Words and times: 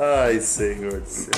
Ai, 0.00 0.40
senhor 0.40 1.00
do 1.00 1.08
céu. 1.08 1.28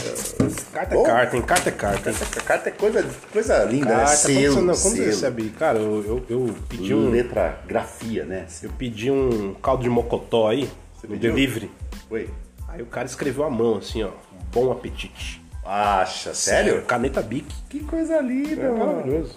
Carta 0.73 0.95
Bom. 0.95 1.03
é 1.03 1.07
carta, 1.07 1.37
hein? 1.37 1.43
Carta 1.43 1.69
é 1.69 1.73
carta. 1.73 2.11
Essa 2.11 2.41
carta 2.43 2.69
é 2.69 2.73
coisa, 2.73 3.07
coisa 3.33 3.65
linda, 3.65 3.87
né? 3.87 3.97
Carta, 4.05 4.17
você, 4.17 4.35
Selo, 4.35 4.55
não, 4.57 4.63
quando 4.75 4.75
você 4.77 4.97
selo. 4.97 5.07
recebe. 5.07 5.49
Cara, 5.59 5.79
eu, 5.79 6.05
eu, 6.05 6.25
eu 6.29 6.55
pedi 6.69 6.95
um. 6.95 7.11
Letra, 7.11 7.59
grafia, 7.67 8.25
né? 8.25 8.47
Eu 8.63 8.71
pedi 8.77 9.11
um 9.11 9.55
caldo 9.55 9.83
de 9.83 9.89
mocotó 9.89 10.49
aí, 10.49 10.69
no 11.03 11.09
pediu? 11.11 11.33
delivery. 11.33 11.71
Oi. 12.11 12.29
Aí 12.69 12.83
o 12.83 12.87
cara 12.87 13.07
escreveu 13.07 13.45
à 13.45 13.51
mão, 13.51 13.79
assim, 13.79 14.03
ó. 14.03 14.11
Bom 14.53 14.71
apetite. 14.71 15.41
Acha, 15.65 16.35
sério? 16.35 16.83
Caneta 16.83 17.23
Bic. 17.23 17.47
Que 17.71 17.81
coisa 17.81 18.21
linda, 18.21 18.61
É 18.61 18.69
mano. 18.69 18.87
maravilhoso. 18.87 19.37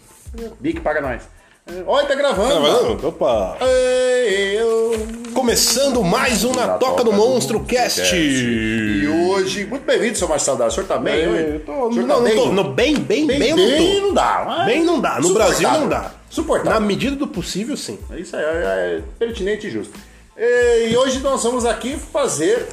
Bic 0.59 0.81
paga 0.81 0.99
nós. 0.99 1.21
Olha, 1.87 2.07
tá 2.07 2.15
gravando. 2.15 2.59
mano. 2.61 3.07
Opa! 3.07 3.57
Ei, 3.61 4.59
eu... 4.59 4.91
Começando 5.43 6.01
mais 6.01 6.45
um 6.45 6.53
Na, 6.53 6.77
Toca 6.77 7.03
do 7.03 7.11
Monstro 7.11 7.59
Cast. 7.65 8.15
E 8.15 9.05
hoje, 9.05 9.65
muito 9.65 9.83
bem-vindo, 9.85 10.17
seu 10.17 10.25
Marcelo 10.25 10.57
Dá. 10.57 10.67
O 10.67 10.71
senhor 10.71 10.87
tá 10.87 10.97
bem? 10.97 11.27
hoje? 11.27 11.43
Eu 11.55 11.59
tô, 11.59 11.89
não, 11.89 11.89
tá 11.89 12.13
não 12.13 12.23
bem? 12.23 12.35
tô, 12.35 12.45
no, 12.45 12.63
bem, 12.63 12.95
bem, 12.95 13.27
bem, 13.27 13.39
Bem, 13.39 13.53
bem 13.53 13.99
não 13.99 14.07
não 14.07 14.13
dá. 14.13 14.63
Bem 14.65 14.85
não 14.85 15.01
dá. 15.01 15.19
No. 15.19 15.33
Brasil 15.33 15.69
não 15.69 15.89
dá. 15.89 16.13
Suportável. 16.29 16.71
Na 16.71 16.79
medida 16.79 17.17
do 17.17 17.27
possível, 17.27 17.75
sim. 17.75 17.99
Isso 18.15 18.37
aí 18.37 18.41
é, 18.41 18.47
é 18.47 19.01
pertinente 19.19 19.67
e 19.67 19.69
justo. 19.69 19.93
E 20.37 20.95
hoje 20.95 21.19
nós 21.19 21.43
vamos 21.43 21.65
aqui 21.65 21.97
fazer 21.97 22.65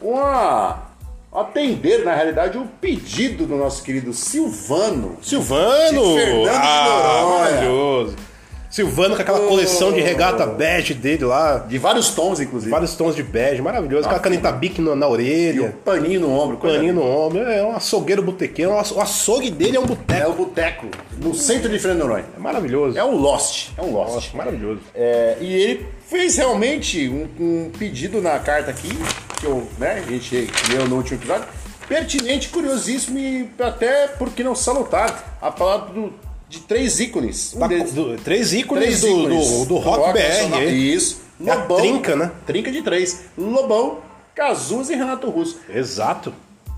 uma. 0.00 0.94
atender, 1.30 2.06
na 2.06 2.14
realidade, 2.14 2.56
o 2.56 2.64
pedido 2.80 3.44
do 3.44 3.54
nosso 3.54 3.82
querido 3.82 4.14
Silvano. 4.14 5.18
Silvano! 5.20 6.14
De 6.14 6.24
Fernando 6.24 6.42
de 6.44 6.56
ah, 6.56 7.20
Noronha. 7.20 7.38
maravilhoso. 7.38 8.16
Silvano 8.72 9.14
com 9.14 9.20
aquela 9.20 9.40
coleção 9.46 9.92
de 9.92 10.00
regata 10.00 10.46
bege 10.46 10.94
dele 10.94 11.26
lá. 11.26 11.58
De 11.58 11.76
vários 11.76 12.08
tons, 12.08 12.40
inclusive. 12.40 12.70
Vários 12.70 12.94
tons 12.94 13.14
de 13.14 13.22
bege, 13.22 13.60
maravilhoso. 13.60 14.06
Aquela 14.06 14.18
caneta 14.18 14.50
bic 14.50 14.80
na, 14.80 14.96
na 14.96 15.04
E 15.04 15.08
o 15.08 15.12
orelha, 15.12 15.76
paninho 15.84 16.20
no 16.22 16.30
ombro. 16.32 16.56
paninho 16.56 16.94
no 16.94 17.02
ombro. 17.06 17.40
É 17.42 17.62
um 17.62 17.76
açougueiro 17.76 18.22
botequeiro. 18.22 18.72
O 18.72 19.00
açougue 19.00 19.50
dele 19.50 19.76
é 19.76 19.80
um 19.80 19.84
É 19.84 19.86
boteco. 19.86 20.30
o 20.30 20.34
boteco, 20.34 20.86
no 21.18 21.34
centro 21.34 21.68
de 21.68 21.78
Fernando 21.78 21.98
Noronha. 22.08 22.24
É 22.34 22.40
maravilhoso. 22.40 22.98
É 22.98 23.04
um 23.04 23.14
Lost. 23.14 23.68
É 23.76 23.82
um 23.82 23.92
Lost. 23.92 24.14
Nossa, 24.14 24.36
maravilhoso. 24.38 24.80
É, 24.94 25.36
e 25.38 25.52
ele 25.52 25.86
fez 26.08 26.38
realmente 26.38 27.10
um, 27.10 27.28
um 27.38 27.70
pedido 27.78 28.22
na 28.22 28.38
carta 28.38 28.70
aqui, 28.70 28.88
que 29.38 29.44
eu, 29.44 29.66
né, 29.78 30.02
a 30.06 30.10
gente 30.10 30.48
leu 30.70 30.88
no 30.88 30.96
último 30.96 31.18
episódio, 31.18 31.44
pertinente, 31.86 32.48
curiosíssimo 32.48 33.18
e 33.18 33.50
até, 33.58 34.08
por 34.08 34.30
que 34.30 34.42
não 34.42 34.54
salutar, 34.54 35.36
a 35.42 35.50
palavra 35.50 35.92
do, 35.92 36.12
de 36.52 36.60
três 36.60 37.00
ícones. 37.00 37.54
Um 37.54 37.60
Da- 37.60 37.66
deles- 37.66 37.92
do- 37.94 38.16
três 38.18 38.52
ícones, 38.52 38.84
três 38.84 39.00
do, 39.00 39.08
ícones 39.08 39.50
do, 39.60 39.64
do 39.66 39.76
rock, 39.78 40.12
BR. 40.12 40.18
nacional. 40.28 40.62
hein? 40.62 40.74
Isso. 40.94 41.22
É 41.44 41.50
a 41.50 41.56
trinca, 41.62 42.14
né? 42.14 42.30
Trinca 42.46 42.70
de 42.70 42.82
três. 42.82 43.24
Lobão, 43.36 43.98
Cazuza 44.34 44.92
e 44.92 44.96
Renato 44.96 45.28
Russo. 45.30 45.58
Exato. 45.68 46.32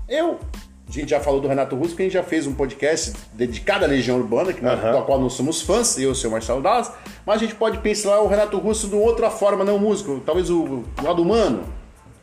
Eu, 0.09 0.39
a 0.87 0.91
gente 0.91 1.09
já 1.09 1.19
falou 1.19 1.39
do 1.41 1.47
Renato 1.47 1.75
Russo, 1.75 1.89
porque 1.89 2.03
a 2.03 2.05
gente 2.05 2.13
já 2.13 2.23
fez 2.23 2.47
um 2.47 2.53
podcast 2.53 3.13
dedicado 3.33 3.83
à 3.85 3.87
Legião 3.87 4.17
Urbana, 4.17 4.53
que 4.53 4.63
nós- 4.63 4.79
Aham. 4.79 4.93
da 4.93 5.01
qual 5.01 5.19
nós 5.19 5.33
somos 5.33 5.61
fãs, 5.61 5.97
eu 5.97 6.03
e 6.03 6.11
o 6.11 6.15
seu 6.15 6.31
Marcelo 6.31 6.61
Dallas, 6.61 6.89
mas 7.25 7.35
a 7.35 7.39
gente 7.39 7.55
pode 7.55 7.77
pensar 7.79 8.19
o 8.21 8.27
Renato 8.27 8.57
Russo 8.57 8.87
de 8.87 8.95
outra 8.95 9.29
forma, 9.29 9.63
não 9.65 9.77
músico, 9.77 10.21
talvez 10.25 10.49
o, 10.49 10.63
o 10.63 10.85
lado 11.03 11.21
humano, 11.21 11.63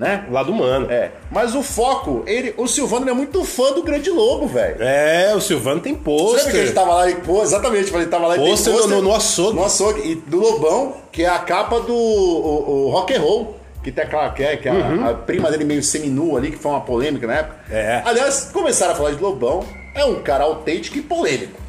né? 0.02 0.26
Lado 0.30 0.50
humano. 0.52 0.90
É, 0.90 1.10
mas 1.30 1.54
o 1.54 1.62
foco, 1.62 2.22
ele, 2.26 2.52
o 2.58 2.66
Silvano 2.66 3.04
ele 3.04 3.10
é 3.10 3.14
muito 3.14 3.42
fã 3.44 3.72
do 3.72 3.82
Grande 3.82 4.10
Lobo, 4.10 4.46
velho. 4.48 4.76
É, 4.82 5.32
o 5.34 5.40
Silvano 5.40 5.80
tem 5.80 5.94
Você 5.94 6.00
lembra 6.10 6.42
que 6.44 6.50
pôster. 6.58 6.74
tava 6.74 6.94
lá 6.94 7.10
e, 7.10 7.14
pô, 7.14 7.42
exatamente, 7.42 7.94
ele 7.94 8.06
tava 8.06 8.26
lá 8.26 8.36
e 8.36 8.40
Pôster 8.40 8.72
no- 8.74 9.00
no- 9.02 9.14
açougue. 9.14 9.56
No 9.56 9.64
açougue. 9.64 10.00
E 10.10 10.14
do 10.16 10.38
Lobão, 10.40 10.96
que 11.10 11.22
é 11.22 11.28
a 11.28 11.38
capa 11.38 11.80
do 11.80 11.94
o, 11.94 12.86
o 12.86 12.90
rock 12.90 13.14
and 13.14 13.20
roll. 13.20 13.56
Que 13.82 13.90
tem 13.90 14.04
aquela 14.04 14.30
que 14.30 14.42
é, 14.44 14.56
que 14.56 14.68
é 14.68 14.70
a- 14.72 15.10
a, 15.10 15.14
prima 15.14 15.50
dele 15.50 15.64
meio 15.64 15.82
seminua 15.82 16.38
ali, 16.38 16.50
que 16.52 16.56
foi 16.58 16.70
uma 16.72 16.80
polêmica 16.82 17.26
na 17.26 17.34
época. 17.34 17.56
Uhum. 17.70 17.76
É. 17.76 18.02
Aliás, 18.04 18.50
começaram 18.52 18.92
a 18.92 18.96
falar 18.96 19.10
de 19.12 19.20
Lobão, 19.22 19.64
é 19.94 20.04
um 20.04 20.22
cara 20.22 20.44
autêntico 20.44 20.98
e 20.98 21.02
polêmico. 21.02 21.60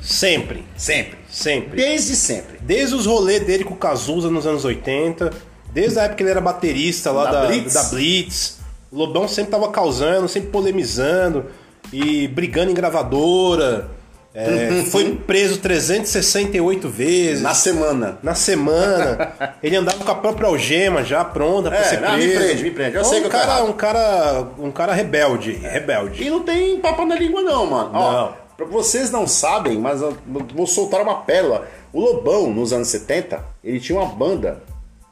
Sempre. 0.00 0.64
Sempre. 0.76 1.18
Sempre. 1.28 1.76
Desde 1.76 2.14
sempre. 2.16 2.58
Desde 2.60 2.94
os 2.94 3.06
rolês 3.06 3.40
dele 3.44 3.64
com 3.64 3.74
o 3.74 3.76
Cazuza 3.76 4.28
nos 4.30 4.46
anos 4.46 4.64
80, 4.64 5.30
desde 5.72 5.98
a 5.98 6.02
época 6.02 6.16
que 6.16 6.22
ele 6.22 6.30
era 6.30 6.40
baterista 6.40 7.10
lá 7.10 7.24
Da 7.26 7.40
da, 7.42 7.46
Blitz. 7.46 7.74
da 7.74 7.82
Blitz, 7.84 8.58
o 8.90 8.96
Lobão 8.96 9.26
sempre 9.28 9.50
tava 9.52 9.68
causando, 9.70 10.28
sempre 10.28 10.50
polemizando 10.50 11.46
e 11.92 12.28
brigando 12.28 12.70
em 12.70 12.74
gravadora. 12.74 13.88
É, 14.32 14.84
foi 14.88 15.12
preso 15.26 15.58
368 15.58 16.88
vezes. 16.88 17.42
Na 17.42 17.52
semana. 17.52 18.18
Na 18.22 18.32
semana, 18.34 19.32
ele 19.60 19.74
andava 19.74 20.04
com 20.04 20.10
a 20.12 20.14
própria 20.14 20.46
algema 20.46 21.02
já 21.02 21.24
pronta 21.24 21.68
pra 21.68 21.80
É, 21.80 21.82
ser 21.84 22.00
não, 22.00 22.12
preso. 22.12 22.28
me 22.28 22.34
prende, 22.36 22.62
me 22.62 22.70
prende. 22.70 22.94
Eu 22.94 23.00
Então, 23.00 23.10
sei 23.10 23.18
um 23.20 23.22
que 23.24 23.28
tô 23.30 23.36
cara, 23.36 23.64
um 23.64 23.72
cara, 23.72 24.46
um 24.58 24.70
cara 24.70 24.92
rebelde, 24.92 25.52
rebelde. 25.52 26.22
E 26.22 26.30
não 26.30 26.44
tem 26.44 26.78
papo 26.78 27.04
na 27.04 27.16
língua, 27.16 27.42
não, 27.42 27.66
mano. 27.66 27.90
Ó, 27.92 28.12
Não. 28.12 28.34
pra 28.56 28.66
vocês 28.66 29.10
não 29.10 29.26
sabem, 29.26 29.78
mas 29.78 30.00
eu 30.00 30.16
vou 30.54 30.66
soltar 30.66 31.00
uma 31.00 31.16
pérola. 31.22 31.66
O 31.92 32.00
Lobão, 32.00 32.52
nos 32.54 32.72
anos 32.72 32.86
70, 32.86 33.44
ele 33.64 33.80
tinha 33.80 33.98
uma 33.98 34.06
banda 34.06 34.62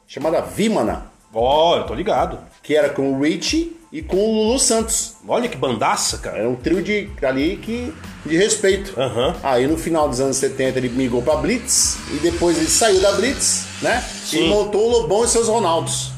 chamada 0.09 0.41
Vimana, 0.41 1.05
Ó, 1.31 1.77
eu 1.77 1.83
tô 1.83 1.93
ligado. 1.93 2.39
que 2.63 2.75
era 2.75 2.89
com 2.89 3.13
o 3.13 3.21
Richie 3.21 3.77
e 3.91 4.01
com 4.01 4.17
o 4.17 4.33
Lulu 4.33 4.57
Santos. 4.59 5.13
Olha 5.27 5.47
que 5.47 5.55
bandaça, 5.55 6.17
cara. 6.17 6.39
Era 6.39 6.49
um 6.49 6.55
trio 6.55 6.81
de, 6.81 7.07
ali 7.21 7.57
que, 7.57 7.93
de 8.25 8.35
respeito. 8.35 8.99
Aham. 8.99 9.35
Aí 9.43 9.67
no 9.67 9.77
final 9.77 10.09
dos 10.09 10.19
anos 10.19 10.37
70 10.37 10.79
ele 10.79 10.89
migrou 10.89 11.21
pra 11.21 11.35
Blitz 11.35 11.97
e 12.11 12.17
depois 12.17 12.57
ele 12.57 12.67
saiu 12.67 12.99
da 12.99 13.11
Blitz, 13.11 13.65
né? 13.83 14.03
E 14.25 14.27
Sim. 14.27 14.49
montou 14.49 14.87
o 14.87 14.89
Lobão 14.89 15.23
e 15.23 15.27
seus 15.27 15.47
Ronaldos. 15.47 16.11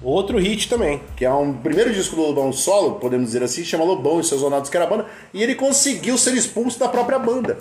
Outro 0.00 0.38
hit 0.38 0.68
também. 0.68 1.00
Que 1.16 1.24
é 1.24 1.32
um 1.32 1.52
primeiro 1.54 1.92
disco 1.92 2.14
do 2.14 2.22
Lobão 2.22 2.52
solo, 2.52 2.96
podemos 3.00 3.26
dizer 3.26 3.42
assim, 3.42 3.64
chama 3.64 3.82
Lobão 3.84 4.20
e 4.20 4.24
seus 4.24 4.42
Ronaldos, 4.42 4.70
que 4.70 4.76
era 4.76 4.86
a 4.86 4.88
banda, 4.88 5.06
e 5.32 5.42
ele 5.42 5.56
conseguiu 5.56 6.16
ser 6.16 6.34
expulso 6.34 6.78
da 6.78 6.86
própria 6.88 7.18
banda. 7.18 7.58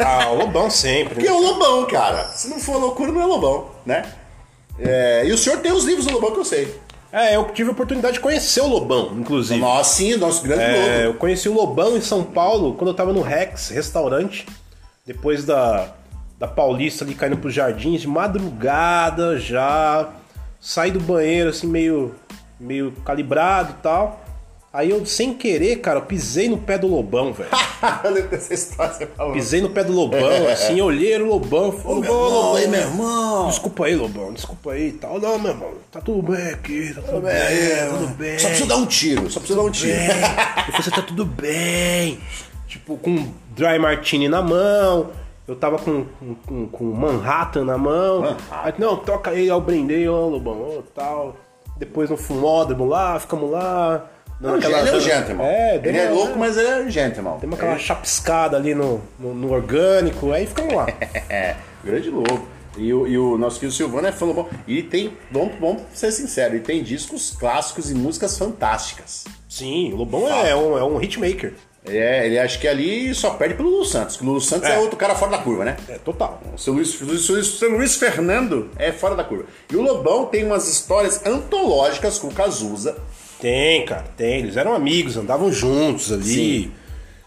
Ah, 0.00 0.30
o 0.30 0.38
Lobão 0.38 0.68
sempre. 0.70 1.14
Porque 1.16 1.28
é 1.28 1.32
o 1.32 1.40
Lobão, 1.40 1.86
cara. 1.86 2.24
Se 2.32 2.48
não 2.48 2.58
for 2.58 2.78
loucura, 2.78 3.12
não 3.12 3.20
é 3.20 3.26
Lobão, 3.26 3.66
né? 3.86 4.04
É, 4.78 5.26
e 5.26 5.32
o 5.32 5.38
senhor 5.38 5.58
tem 5.60 5.72
os 5.72 5.84
livros 5.84 6.06
do 6.06 6.12
Lobão 6.12 6.32
que 6.32 6.40
eu 6.40 6.44
sei. 6.44 6.80
É, 7.12 7.36
eu 7.36 7.44
tive 7.50 7.68
a 7.68 7.72
oportunidade 7.72 8.14
de 8.14 8.20
conhecer 8.20 8.62
o 8.62 8.66
Lobão, 8.66 9.14
inclusive. 9.18 9.60
Nós 9.60 9.86
sim, 9.88 10.16
nosso 10.16 10.42
grande 10.42 10.62
É, 10.62 10.76
Lobo. 10.76 10.88
eu 11.04 11.14
conheci 11.14 11.48
o 11.48 11.52
Lobão 11.52 11.96
em 11.96 12.00
São 12.00 12.24
Paulo 12.24 12.74
quando 12.74 12.88
eu 12.88 12.94
tava 12.94 13.12
no 13.12 13.20
Rex, 13.20 13.68
restaurante, 13.68 14.46
depois 15.06 15.44
da, 15.44 15.92
da 16.38 16.48
Paulista 16.48 17.04
ali 17.04 17.14
caindo 17.14 17.36
pros 17.36 17.52
jardins, 17.52 18.00
de 18.00 18.08
madrugada 18.08 19.38
já, 19.38 20.08
saí 20.58 20.90
do 20.90 21.00
banheiro 21.00 21.50
assim 21.50 21.66
meio, 21.66 22.14
meio 22.58 22.92
calibrado 23.04 23.72
e 23.78 23.82
tal. 23.82 24.21
Aí 24.72 24.88
eu, 24.88 25.04
sem 25.04 25.34
querer, 25.34 25.76
cara, 25.80 25.98
eu 25.98 26.06
pisei 26.06 26.48
no 26.48 26.56
pé 26.56 26.78
do 26.78 26.86
Lobão, 26.86 27.30
velho. 27.30 27.50
eu 28.04 28.10
lembro 28.10 28.30
dessa 28.30 28.54
história 28.54 28.94
você 28.94 29.06
falou. 29.06 29.34
Pisei 29.34 29.60
no 29.60 29.68
pé 29.68 29.84
do 29.84 29.92
Lobão, 29.92 30.48
assim, 30.48 30.80
olhei 30.80 31.14
o 31.20 31.26
Lobão, 31.26 31.70
falei, 31.72 32.00
meu 32.00 32.04
irmão, 32.04 32.22
Lobão, 32.30 32.54
aí, 32.56 32.68
meu 32.68 32.80
irmão. 32.80 33.46
Desculpa 33.48 33.84
aí, 33.84 33.94
Lobão, 33.94 34.32
desculpa 34.32 34.72
aí 34.72 34.88
e 34.88 34.92
tal. 34.92 35.20
Não, 35.20 35.38
meu 35.38 35.50
irmão, 35.50 35.70
tá 35.90 36.00
tudo 36.00 36.22
bem 36.32 36.46
aqui, 36.52 36.94
tá 36.94 37.02
tudo 37.02 37.20
bem, 37.20 37.32
É, 37.34 37.86
tudo 37.90 38.00
mano. 38.00 38.14
bem. 38.14 38.38
Só 38.38 38.48
preciso 38.48 38.68
dar 38.68 38.76
um 38.76 38.86
tiro, 38.86 39.30
só 39.30 39.40
preciso 39.40 39.58
dar 39.60 39.64
um 39.66 39.70
tiro. 39.70 39.94
bem. 39.94 40.06
Eu 40.08 40.64
falei, 40.72 40.82
você 40.82 40.90
tá 40.90 41.02
tudo 41.02 41.26
bem. 41.26 42.18
Tipo, 42.66 42.96
com 42.96 43.30
dry 43.54 43.78
martini 43.78 44.26
na 44.28 44.40
mão. 44.40 45.10
Eu 45.46 45.54
tava 45.56 45.76
com, 45.76 46.06
com, 46.46 46.66
com 46.68 46.84
Manhattan 46.84 47.64
na 47.64 47.76
mão. 47.76 48.20
Manhattan. 48.22 48.44
Aí, 48.50 48.72
não, 48.78 48.96
toca 48.96 49.32
aí, 49.32 49.48
eu 49.48 49.60
brindei, 49.60 50.08
ó, 50.08 50.28
Lobão, 50.28 50.78
ó, 50.78 50.82
tal. 50.94 51.36
Depois 51.76 52.08
no 52.08 52.16
fumódromo 52.16 52.86
lá, 52.86 53.20
ficamos 53.20 53.50
lá. 53.50 54.06
Não, 54.42 54.54
aquela- 54.56 54.80
ele 54.80 54.88
é 54.90 54.94
um 54.96 55.00
gentleman. 55.00 55.44
É, 55.44 55.76
ele 55.84 55.98
é 55.98 56.04
uma- 56.10 56.14
louco, 56.14 56.38
mas 56.38 56.56
ele 56.56 56.68
é 56.68 56.76
um 56.82 56.90
gentleman. 56.90 57.38
Demos 57.38 57.58
aquela 57.58 57.78
chapiscada 57.78 58.56
ali 58.56 58.74
no, 58.74 59.00
no, 59.18 59.34
no 59.34 59.52
orgânico, 59.52 60.32
aí 60.32 60.46
ficamos 60.46 60.74
lá. 60.74 60.86
É, 61.30 61.54
grande 61.84 62.10
lobo. 62.10 62.46
E 62.76 62.92
o, 62.92 63.06
e 63.06 63.18
o 63.18 63.36
nosso 63.36 63.60
querido 63.60 63.76
Silvano 63.76 64.08
é 64.08 64.12
fã 64.12 64.26
do 64.26 64.32
Lobão. 64.32 64.48
E 64.66 64.82
tem, 64.82 65.12
vamos, 65.30 65.52
vamos 65.60 65.82
ser 65.92 66.10
sinceros, 66.10 66.54
ele 66.54 66.62
tem 66.64 66.82
discos 66.82 67.36
clássicos 67.38 67.90
e 67.90 67.94
músicas 67.94 68.38
fantásticas. 68.38 69.24
Sim, 69.48 69.92
o 69.92 69.96
Lobão 69.96 70.26
é 70.26 70.56
um, 70.56 70.78
é 70.78 70.82
um 70.82 71.00
hitmaker. 71.00 71.52
É, 71.84 72.24
ele 72.26 72.38
acho 72.38 72.58
que 72.60 72.66
ali 72.68 73.12
só 73.14 73.30
perde 73.30 73.54
pro 73.56 73.64
Lulu 73.64 73.84
Santos. 73.84 74.18
O 74.20 74.24
Lulu 74.24 74.40
Santos 74.40 74.68
é. 74.70 74.74
É. 74.76 74.78
outro 74.78 74.96
cara 74.96 75.14
fora 75.16 75.32
da 75.32 75.38
curva, 75.38 75.64
né? 75.64 75.76
É, 75.88 75.98
total. 75.98 76.40
O 76.54 76.58
seu 76.58 76.72
Luiz, 76.72 76.98
Luiz- 77.00 77.28
o 77.28 77.42
seu 77.44 77.70
Luiz 77.70 77.96
Fernando 77.96 78.70
é 78.78 78.90
fora 78.92 79.16
da 79.16 79.24
curva. 79.24 79.44
E 79.70 79.76
o 79.76 79.82
Lobão 79.82 80.26
tem 80.26 80.44
umas 80.44 80.68
histórias 80.68 81.26
antológicas 81.26 82.18
com 82.18 82.28
o 82.28 82.32
Cazuza. 82.32 82.96
Tem, 83.42 83.84
cara, 83.84 84.04
tem. 84.16 84.38
Eles 84.38 84.56
eram 84.56 84.72
amigos, 84.72 85.16
andavam 85.16 85.52
juntos 85.52 86.12
ali. 86.12 86.24
Sim. 86.64 86.72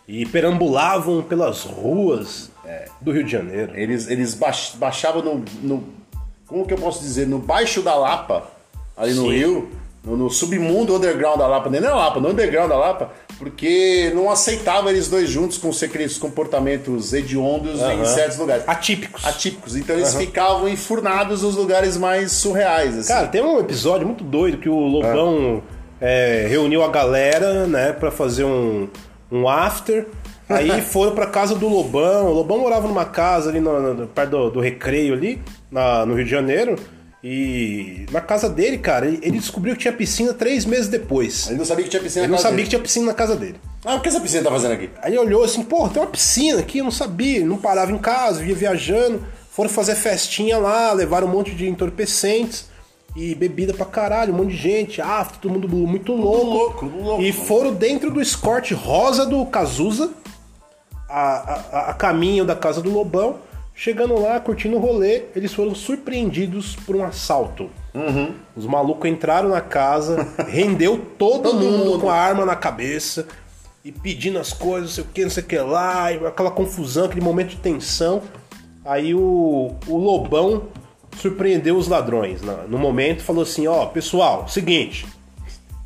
E 0.07 0.25
perambulavam 0.25 1.21
pelas 1.21 1.63
ruas 1.63 2.50
do 3.01 3.12
Rio 3.12 3.23
de 3.25 3.31
Janeiro. 3.31 3.73
Eles, 3.75 4.07
eles 4.09 4.33
baix- 4.33 4.73
baixavam 4.75 5.21
no, 5.21 5.44
no- 5.62 5.83
Como 6.47 6.65
que 6.65 6.73
eu 6.73 6.77
posso 6.77 7.01
dizer? 7.01 7.27
No 7.27 7.38
baixo 7.39 7.81
da 7.81 7.95
Lapa, 7.95 8.44
ali 8.95 9.13
no 9.13 9.23
Sim. 9.23 9.31
Rio. 9.31 9.69
No, 10.06 10.15
no 10.15 10.29
submundo 10.29 10.95
underground 10.95 11.39
da 11.39 11.47
Lapa, 11.47 11.67
nem 11.67 11.81
na 11.81 11.95
Lapa, 11.95 12.19
no 12.19 12.29
underground 12.29 12.69
da 12.69 12.77
Lapa, 12.77 13.12
porque 13.39 14.12
não 14.13 14.29
aceitava 14.29 14.91
eles 14.91 15.07
dois 15.09 15.27
juntos 15.27 15.57
com 15.57 15.71
aqueles 15.71 16.19
comportamentos 16.19 17.12
hediondos 17.12 17.79
em 17.79 17.83
Aham. 17.83 18.06
certos 18.06 18.38
lugares. 18.38 18.63
Atípicos. 18.67 19.25
Atípicos. 19.25 19.75
Então 19.75 19.95
eles 19.95 20.13
ficavam 20.13 20.69
enfurnados 20.69 21.41
nos 21.41 21.56
lugares 21.56 21.97
mais 21.97 22.31
surreais. 22.33 22.95
Assim. 23.00 23.07
Cara, 23.12 23.27
tem 23.27 23.41
um 23.41 23.59
episódio 23.59 24.06
muito 24.06 24.23
doido 24.23 24.59
que 24.59 24.69
o 24.69 24.77
Lobão 24.77 25.63
é, 25.71 25.75
reuniu 26.47 26.83
a 26.83 26.89
galera, 26.89 27.65
né, 27.67 27.91
pra 27.93 28.11
fazer 28.11 28.43
um, 28.43 28.87
um 29.31 29.47
after. 29.47 30.05
Aí 30.49 30.81
foram 30.85 31.13
pra 31.15 31.25
casa 31.27 31.55
do 31.55 31.67
Lobão. 31.67 32.27
O 32.27 32.33
Lobão 32.33 32.59
morava 32.59 32.87
numa 32.87 33.05
casa 33.05 33.49
ali 33.49 33.59
no, 33.59 33.93
no- 33.93 34.07
perto 34.07 34.29
do, 34.31 34.49
do 34.51 34.59
recreio 34.59 35.13
ali, 35.13 35.41
na- 35.71 36.05
no 36.05 36.13
Rio 36.15 36.25
de 36.25 36.31
Janeiro. 36.31 36.75
E 37.27 38.05
na 38.11 38.21
casa 38.21 38.47
dele, 38.47 38.77
cara, 38.77 39.07
ele, 39.07 39.19
ele 39.23 39.39
descobriu 39.39 39.73
que 39.73 39.81
tinha 39.81 39.93
piscina 39.93 40.31
três 40.31 40.63
meses 40.63 40.87
depois. 40.87 41.47
Ele 41.47 41.57
não 41.57 41.65
sabia 41.65 41.83
que 41.83 41.89
tinha 41.89 42.01
piscina 42.03 42.25
Ele 42.25 42.31
na 42.31 42.37
não 42.37 42.37
casa 42.37 42.49
sabia 42.49 42.63
que 42.63 42.69
dele. 42.69 42.69
tinha 42.69 42.81
piscina 42.83 43.05
na 43.07 43.13
casa 43.15 43.35
dele. 43.35 43.55
Ah, 43.83 43.95
o 43.95 43.99
que 44.01 44.09
essa 44.09 44.19
piscina 44.19 44.43
tá 44.43 44.51
fazendo 44.51 44.73
aqui? 44.73 44.91
Aí 45.01 45.11
ele 45.11 45.17
olhou 45.19 45.43
assim, 45.43 45.63
pô, 45.63 45.89
tem 45.89 45.99
uma 46.01 46.07
piscina 46.07 46.59
aqui, 46.59 46.77
eu 46.77 46.83
não 46.83 46.91
sabia, 46.91 47.37
ele 47.37 47.45
não 47.45 47.57
parava 47.57 47.91
em 47.91 47.97
casa, 47.97 48.41
via 48.43 48.53
viajando, 48.53 49.23
foram 49.49 49.69
fazer 49.71 49.95
festinha 49.95 50.59
lá, 50.59 50.93
levaram 50.93 51.27
um 51.27 51.31
monte 51.31 51.51
de 51.55 51.67
entorpecentes 51.67 52.67
e 53.15 53.33
bebida 53.33 53.73
pra 53.73 53.85
caralho, 53.85 54.33
um 54.33 54.38
monte 54.38 54.50
de 54.51 54.57
gente, 54.57 55.01
ah, 55.01 55.25
todo 55.41 55.51
mundo 55.51 55.69
muito 55.69 56.13
louco. 56.13 56.45
louco, 56.45 56.85
louco. 56.85 57.21
E 57.21 57.31
foram 57.31 57.73
dentro 57.73 58.12
do 58.12 58.21
escorte 58.21 58.73
rosa 58.73 59.25
do 59.25 59.45
Cazuza, 59.45 60.12
a, 61.09 61.19
a, 61.71 61.89
a 61.91 61.94
caminho 61.94 62.44
da 62.44 62.56
casa 62.56 62.81
do 62.81 62.91
Lobão. 62.91 63.38
Chegando 63.77 64.17
lá, 64.17 64.39
curtindo 64.39 64.77
o 64.77 64.79
rolê, 64.79 65.23
eles 65.35 65.53
foram 65.53 65.75
surpreendidos 65.75 66.77
por 66.85 66.95
um 66.95 67.03
assalto. 67.03 67.69
Uhum. 67.94 68.33
Os 68.56 68.65
malucos 68.65 69.09
entraram 69.09 69.50
na 69.50 69.59
casa, 69.59 70.25
rendeu 70.47 70.97
todo, 71.17 71.51
Todo 71.51 71.59
mundo, 71.59 71.85
mundo. 71.85 72.00
com 72.00 72.09
a 72.09 72.15
arma 72.15 72.45
na 72.45 72.56
cabeça 72.56 73.27
e 73.83 73.91
pedindo 73.91 74.39
as 74.39 74.51
coisas, 74.53 74.89
não 74.89 74.95
sei 74.95 75.03
o 75.03 75.07
que, 75.07 75.23
não 75.23 75.29
sei 75.29 75.44
o 75.44 75.45
que 75.45 75.57
lá, 75.57 76.09
aquela 76.09 76.51
confusão, 76.51 77.06
aquele 77.06 77.21
momento 77.21 77.50
de 77.50 77.57
tensão. 77.57 78.21
Aí 78.83 79.13
o, 79.13 79.75
o 79.88 79.97
Lobão 79.97 80.63
surpreendeu 81.19 81.77
os 81.77 81.88
ladrões 81.88 82.41
no 82.67 82.77
momento 82.77 83.23
falou 83.23 83.44
assim: 83.44 83.67
Ó, 83.67 83.85
pessoal, 83.88 84.47
seguinte, 84.47 85.06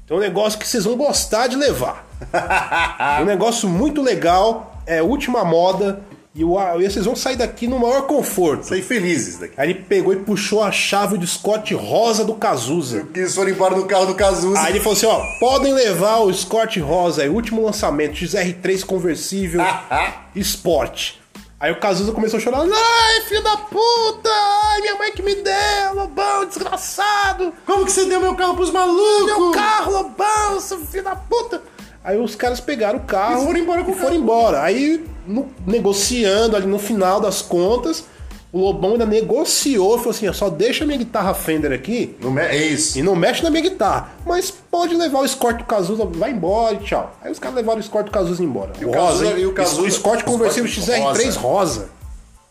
tem 0.07 0.15
um 0.15 0.19
negócio 0.19 0.57
que 0.59 0.67
vocês 0.67 0.85
vão 0.85 0.95
gostar 0.95 1.47
de 1.47 1.55
levar. 1.55 2.07
um 3.21 3.25
negócio 3.25 3.69
muito 3.69 4.01
legal, 4.01 4.81
é 4.85 5.01
última 5.01 5.45
moda, 5.45 6.01
e, 6.33 6.43
o, 6.43 6.57
e 6.79 6.89
vocês 6.89 7.05
vão 7.05 7.15
sair 7.15 7.35
daqui 7.35 7.67
no 7.67 7.79
maior 7.79 8.03
conforto. 8.03 8.67
Saí 8.67 8.81
felizes 8.81 9.39
daqui. 9.39 9.55
Aí 9.57 9.71
ele 9.71 9.79
pegou 9.81 10.13
e 10.13 10.17
puxou 10.17 10.63
a 10.63 10.71
chave 10.71 11.17
do 11.17 11.25
Scott 11.25 11.73
rosa 11.73 12.23
do 12.23 12.35
Cazuza. 12.35 13.07
Que 13.13 13.19
eles 13.19 13.35
foram 13.35 13.49
embora 13.49 13.75
no 13.75 13.85
carro 13.85 14.05
do 14.05 14.15
Cazuza. 14.15 14.59
Aí 14.59 14.73
ele 14.73 14.79
falou 14.79 14.93
assim, 14.93 15.07
ó, 15.07 15.21
podem 15.39 15.73
levar 15.73 16.19
o 16.19 16.33
Scott 16.33 16.79
Rosa, 16.79 17.23
aí, 17.23 17.29
último 17.29 17.63
lançamento, 17.63 18.13
XR3 18.13 18.85
conversível, 18.85 19.61
Sport. 20.35 21.18
Aí 21.59 21.71
o 21.71 21.79
Cazuza 21.79 22.11
começou 22.13 22.37
a 22.37 22.41
chorar, 22.41 22.59
ai, 22.61 23.21
filho 23.27 23.43
da 23.43 23.57
puta, 23.57 24.29
ai, 24.29 24.81
minha 24.81 24.95
mãe 24.95 25.11
que 25.11 25.21
me 25.21 25.35
deu, 25.35 25.93
Lobão, 25.93 26.45
desgraçado, 26.45 27.53
Como 27.65 27.85
que 27.85 27.91
você 27.91 28.05
deu 28.05 28.21
meu 28.21 28.33
carro 28.35 28.55
pros 28.55 28.71
malucos? 28.71 29.25
meu 29.25 29.51
carro, 29.51 29.91
Lobão, 29.91 30.59
seu 30.61 30.79
filho 30.79 31.03
da 31.03 31.15
puta. 31.17 31.61
Aí 32.01 32.17
os 32.17 32.33
caras 32.33 32.61
pegaram 32.61 32.99
o 32.99 33.03
carro 33.03 33.41
E 33.43 33.45
foram 33.45 33.59
embora 33.59 33.83
com 33.83 33.91
e 33.91 33.95
foram 33.95 34.15
embora. 34.15 34.61
Aí, 34.63 35.05
no- 35.27 35.51
negociando 35.67 36.55
ali 36.55 36.65
no 36.65 36.79
final 36.79 37.19
das 37.19 37.41
contas, 37.41 38.05
o 38.51 38.59
Lobão 38.59 38.93
ainda 38.93 39.05
negociou, 39.05 39.97
falou 39.97 40.11
assim, 40.11 40.31
só 40.33 40.49
deixa 40.49 40.85
minha 40.85 40.97
guitarra 40.97 41.33
Fender 41.33 41.71
aqui, 41.71 42.15
Não 42.19 42.31
me- 42.31 42.41
É 42.41 42.55
isso. 42.57 42.97
e 42.97 43.03
não 43.03 43.15
mexe 43.15 43.43
na 43.43 43.49
minha 43.49 43.61
guitarra. 43.61 44.09
Mas 44.25 44.49
pode 44.51 44.95
levar 44.95 45.19
o 45.19 45.25
Escort 45.25 45.57
do 45.57 45.63
Cazuza, 45.65 46.03
vai 46.05 46.31
embora 46.31 46.75
e 46.75 46.79
tchau. 46.79 47.15
Aí 47.21 47.31
os 47.31 47.37
caras 47.39 47.55
levaram 47.57 47.77
o 47.77 47.81
Escort 47.81 48.05
do 48.05 48.11
Cazuza 48.11 48.43
embora. 48.43 48.71
o 48.81 48.91
Cazuza- 48.91 49.25
hein? 49.27 49.39
e 49.39 49.45
o 49.45 49.53
Cazuza- 49.53 49.87
Escort 49.87 50.23
conversível 50.23 50.65
Escort 50.69 50.87
XR3 50.89 51.35
rosa. 51.35 51.89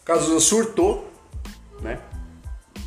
O 0.02 0.04
Cazuza 0.04 0.40
surtou, 0.40 1.08
né? 1.82 1.98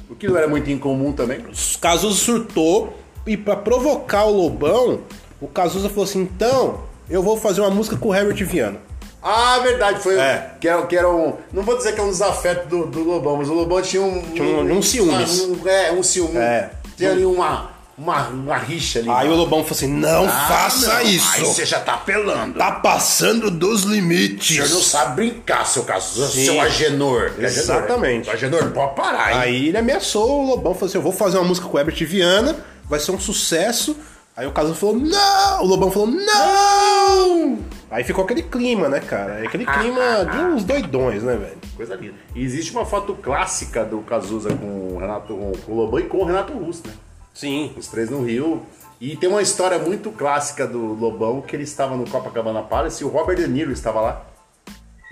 O 0.10 0.16
que 0.16 0.28
não 0.28 0.38
era 0.38 0.48
muito 0.48 0.70
incomum 0.72 1.12
também. 1.12 1.40
O 1.40 1.80
Cazuza 1.80 2.16
surtou 2.16 2.94
e 3.28 3.36
pra 3.38 3.56
provocar 3.56 4.26
o 4.26 4.32
Lobão, 4.32 5.02
o 5.42 5.48
Cazuza 5.48 5.90
falou 5.90 6.04
assim: 6.06 6.22
então, 6.22 6.80
eu 7.10 7.22
vou 7.22 7.36
fazer 7.38 7.62
uma 7.62 7.70
música 7.70 7.96
com 7.98 8.10
o 8.10 8.16
Herbert 8.16 8.44
Viana. 8.46 8.78
Ah, 9.24 9.60
verdade, 9.60 10.02
foi. 10.02 10.18
É. 10.18 10.52
Que, 10.60 10.68
era, 10.68 10.86
que 10.88 10.96
era 10.96 11.10
um. 11.10 11.36
Não 11.54 11.62
vou 11.64 11.78
dizer 11.78 11.94
que 11.94 12.00
é 12.00 12.04
um 12.04 12.10
desafeto 12.10 12.68
do, 12.68 12.88
do 12.88 13.04
Lobão, 13.04 13.38
mas 13.38 13.50
o 13.50 13.54
Lobão 13.54 13.82
tinha 13.82 14.02
um. 14.02 14.22
Tinha 14.22 14.44
um- 14.44 14.78
um 14.78 14.82
ciúmes. 14.82 15.42
um- 15.42 15.68
é, 15.68 15.92
um 15.92 16.02
ciúme. 16.02 16.38
É. 16.38 16.72
Tinha 16.98 17.12
ali 17.12 17.24
uma, 17.26 17.70
uma, 17.98 18.28
uma 18.30 18.58
rixa 18.58 18.98
ali. 19.00 19.10
Aí 19.10 19.30
o 19.30 19.36
Lobão 19.36 19.60
falou 19.64 19.76
assim: 19.78 19.88
não 19.88 20.26
Ah, 20.26 20.46
faça 20.48 20.94
não, 20.96 21.02
isso. 21.04 21.28
Aí 21.34 21.42
você 21.42 21.66
já 21.68 21.80
tá 21.80 21.94
apelando. 21.94 22.58
Tá 22.58 22.72
passando 22.72 23.52
dos 23.52 23.86
O 23.86 23.90
senhor 23.90 23.90
não 23.90 23.94
limites. 23.96 24.86
sabe 24.88 25.16
brincar, 25.18 25.68
seu 25.68 25.84
Cazuza, 25.84 26.32
Sim. 26.32 26.46
seu 26.46 26.60
Agenor. 26.62 27.32
É 27.40 27.44
Exatamente. 27.46 28.28
Agenor, 28.30 28.60
Agenor, 28.62 28.74
pode 28.74 28.96
parar, 28.96 29.34
hein? 29.34 29.40
Aí 29.40 29.68
ele 29.68 29.78
ameaçou 29.78 30.42
o 30.44 30.46
Lobão, 30.48 30.74
falou 30.74 30.88
assim: 30.88 30.98
eu 30.98 31.02
vou 31.04 31.12
fazer 31.14 31.38
uma 31.38 31.46
música 31.48 31.68
com 31.68 31.78
o 31.78 31.80
Herbert 31.80 32.04
Viana, 32.08 32.56
vai 32.90 33.00
ser 33.00 33.12
um 33.12 33.20
sucesso. 33.20 33.96
Aí 34.36 34.48
o 34.48 34.52
Cazuza 34.52 34.76
falou: 34.76 34.96
não! 34.98 35.62
O 35.64 35.68
Lobão 35.68 35.92
falou: 35.92 36.08
não! 36.08 37.60
Aí 37.92 38.06
ficou 38.06 38.24
aquele 38.24 38.42
clima, 38.42 38.88
né, 38.88 39.02
cara? 39.02 39.44
Aquele 39.44 39.66
clima 39.66 40.24
de 40.32 40.38
uns 40.38 40.64
doidões, 40.64 41.24
né, 41.24 41.36
velho? 41.36 41.58
Coisa 41.76 41.94
linda. 41.96 42.16
E 42.34 42.42
existe 42.42 42.72
uma 42.72 42.86
foto 42.86 43.14
clássica 43.14 43.84
do 43.84 44.00
Cazuza 44.00 44.56
com 44.56 44.96
o 44.96 44.98
Renato, 44.98 45.36
com, 45.36 45.52
com 45.52 45.72
o 45.74 45.76
Lobão 45.76 46.00
e 46.00 46.04
com 46.04 46.20
o 46.20 46.24
Renato 46.24 46.54
Russo, 46.54 46.88
né? 46.88 46.94
Sim. 47.34 47.74
Os 47.78 47.88
três 47.88 48.10
no 48.10 48.24
Rio. 48.24 48.66
E 49.02 49.18
tem 49.18 49.28
uma 49.28 49.42
história 49.42 49.78
muito 49.78 50.10
clássica 50.12 50.66
do 50.66 50.94
Lobão, 50.94 51.42
que 51.42 51.54
ele 51.54 51.64
estava 51.64 51.98
no 51.98 52.10
Copacabana 52.10 52.62
Palace 52.62 53.04
e 53.04 53.06
o 53.06 53.10
Robert 53.10 53.36
De 53.36 53.48
Niro 53.48 53.74
estava 53.74 54.00
lá. 54.00 54.26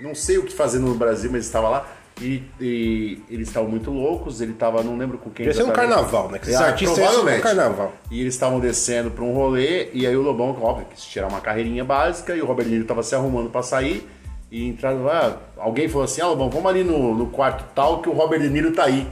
Não 0.00 0.14
sei 0.14 0.38
o 0.38 0.44
que 0.44 0.54
fazendo 0.54 0.86
no 0.86 0.94
Brasil, 0.94 1.30
mas 1.30 1.44
estava 1.44 1.68
lá. 1.68 1.86
E, 2.20 2.42
e 2.60 3.18
eles 3.30 3.48
estavam 3.48 3.68
muito 3.70 3.90
loucos, 3.90 4.40
ele 4.42 4.52
estava, 4.52 4.82
não 4.82 4.96
lembro 4.98 5.16
com 5.16 5.30
quem. 5.30 5.46
Devia 5.46 5.62
ser 5.64 5.68
um 5.68 5.72
carnaval, 5.72 6.30
né? 6.30 6.38
Que 6.38 6.48
esses 6.50 6.60
Ah, 6.60 6.66
artistas 6.66 6.96
ser 6.96 7.02
um 7.02 7.06
provavelmente. 7.06 7.42
carnaval. 7.42 7.92
E 8.10 8.20
eles 8.20 8.34
estavam 8.34 8.60
descendo 8.60 9.10
para 9.10 9.24
um 9.24 9.32
rolê, 9.32 9.88
e 9.94 10.06
aí 10.06 10.14
o 10.16 10.20
Lobão, 10.22 10.54
óbvio, 10.62 10.86
quis 10.94 11.04
tirar 11.04 11.28
uma 11.28 11.40
carreirinha 11.40 11.84
básica, 11.84 12.36
e 12.36 12.42
o 12.42 12.46
Robert 12.46 12.66
Niro 12.66 12.82
estava 12.82 13.02
se 13.02 13.14
arrumando 13.14 13.48
para 13.50 13.62
sair. 13.62 14.06
E 14.52 14.66
entraram 14.68 15.04
lá, 15.04 15.38
alguém 15.56 15.88
falou 15.88 16.04
assim: 16.04 16.20
Ah, 16.20 16.26
Lobão, 16.26 16.50
vamos 16.50 16.66
ali 16.70 16.82
no, 16.84 17.14
no 17.14 17.26
quarto 17.28 17.64
tal, 17.74 18.02
que 18.02 18.08
o 18.08 18.12
Robert 18.12 18.40
De 18.40 18.50
Niro 18.50 18.72
tá 18.72 18.84
aí. 18.84 19.06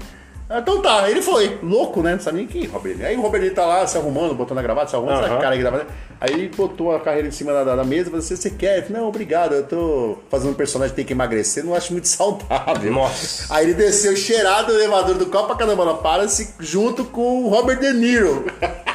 Então 0.50 0.81
tá, 0.81 1.11
ele 1.11 1.21
foi, 1.21 1.59
louco, 1.62 2.03
né? 2.03 2.12
Não 2.15 2.21
sabe 2.21 2.39
nem 2.39 2.47
quem 2.47 2.65
é 2.65 2.67
Robert. 2.69 2.97
Aí 3.05 3.15
o 3.17 3.21
Robert 3.21 3.53
tá 3.55 3.67
lá 3.67 3.87
se 3.87 3.99
arrumando, 3.99 4.35
botando 4.35 4.56
a 4.59 4.62
gravata, 4.62 4.89
se 4.89 4.97
arrumando, 4.97 5.21
sabe, 5.27 5.43
cara 5.43 5.50
aí 5.55 5.59
gravata. 5.59 5.87
Aí 6.19 6.33
ele 6.33 6.49
botou 6.49 6.95
a 6.97 6.99
carreira 7.00 7.29
em 7.29 7.31
cima 7.31 7.53
da, 7.53 7.77
da- 7.77 7.85
mesa 7.85 8.03
e 8.03 8.05
falou 8.06 8.19
assim: 8.21 8.35
Você 8.35 8.50
quer? 8.50 8.83
Falei, 8.87 9.03
Não, 9.03 9.09
obrigado, 9.09 9.55
eu 9.55 9.67
tô 9.67 10.17
fazendo 10.31 10.53
um 10.53 10.55
personagem 10.55 10.93
que 10.93 10.97
tem 10.97 11.05
que 11.05 11.12
emagrecer, 11.12 11.62
não 11.65 11.75
acho 11.75 11.93
muito 11.93 12.09
saudável. 12.09 12.91
Nossa. 12.91 13.55
Aí 13.55 13.67
ele 13.67 13.75
desceu 13.75 14.17
cheirado 14.17 14.73
no 14.73 14.79
elevador 14.79 15.17
do 15.17 15.27
Copacabana 15.27 15.94
Palace 15.94 16.55
junto 16.58 17.05
com 17.05 17.44
o 17.44 17.49
Robert 17.49 17.79
De 17.81 17.93
Niro. 17.93 18.46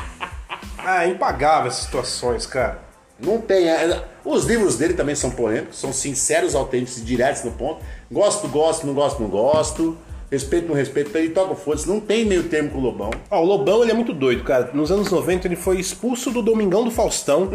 Ah, 0.86 1.06
é 1.06 1.10
impagável 1.10 1.68
essas 1.70 1.86
situações, 1.86 2.46
cara. 2.46 2.80
Não 3.18 3.38
tem. 3.40 3.70
é- 3.70 4.04
os 4.26 4.44
livros 4.44 4.76
dele 4.78 4.94
também 4.94 5.16
são 5.16 5.30
polêmicos, 5.32 5.80
são 5.80 5.94
sinceros, 5.94 6.56
autênticos 6.56 6.98
e 6.98 7.02
diretos 7.06 7.42
no 7.46 7.52
ponto. 7.52 7.80
Gosto, 8.12 8.50
gosto, 8.50 8.86
não 8.86 8.94
gosto, 8.94 9.22
não 9.22 9.30
gosto. 9.30 9.98
Respeito, 10.34 10.68
não 10.68 10.74
respeito. 10.76 11.16
Ele 11.16 11.30
toca 11.30 11.54
o 11.54 11.56
foda-se. 11.56 11.88
Não 11.88 12.00
tem 12.00 12.26
meio 12.26 12.44
termo 12.44 12.72
com 12.72 12.80
o 12.80 12.82
Lobão. 12.82 13.12
Ó, 13.30 13.40
o 13.42 13.46
Lobão 13.46 13.84
ele 13.84 13.92
é 13.92 13.94
muito 13.94 14.12
doido, 14.14 14.44
cara. 14.44 14.72
Nos 14.74 14.92
anos 14.92 15.12
90 15.12 15.48
ele 15.48 15.56
foi 15.56 15.80
expulso 15.80 16.32
do 16.32 16.42
Domingão 16.42 16.84
do 16.84 16.90
Faustão. 16.90 17.50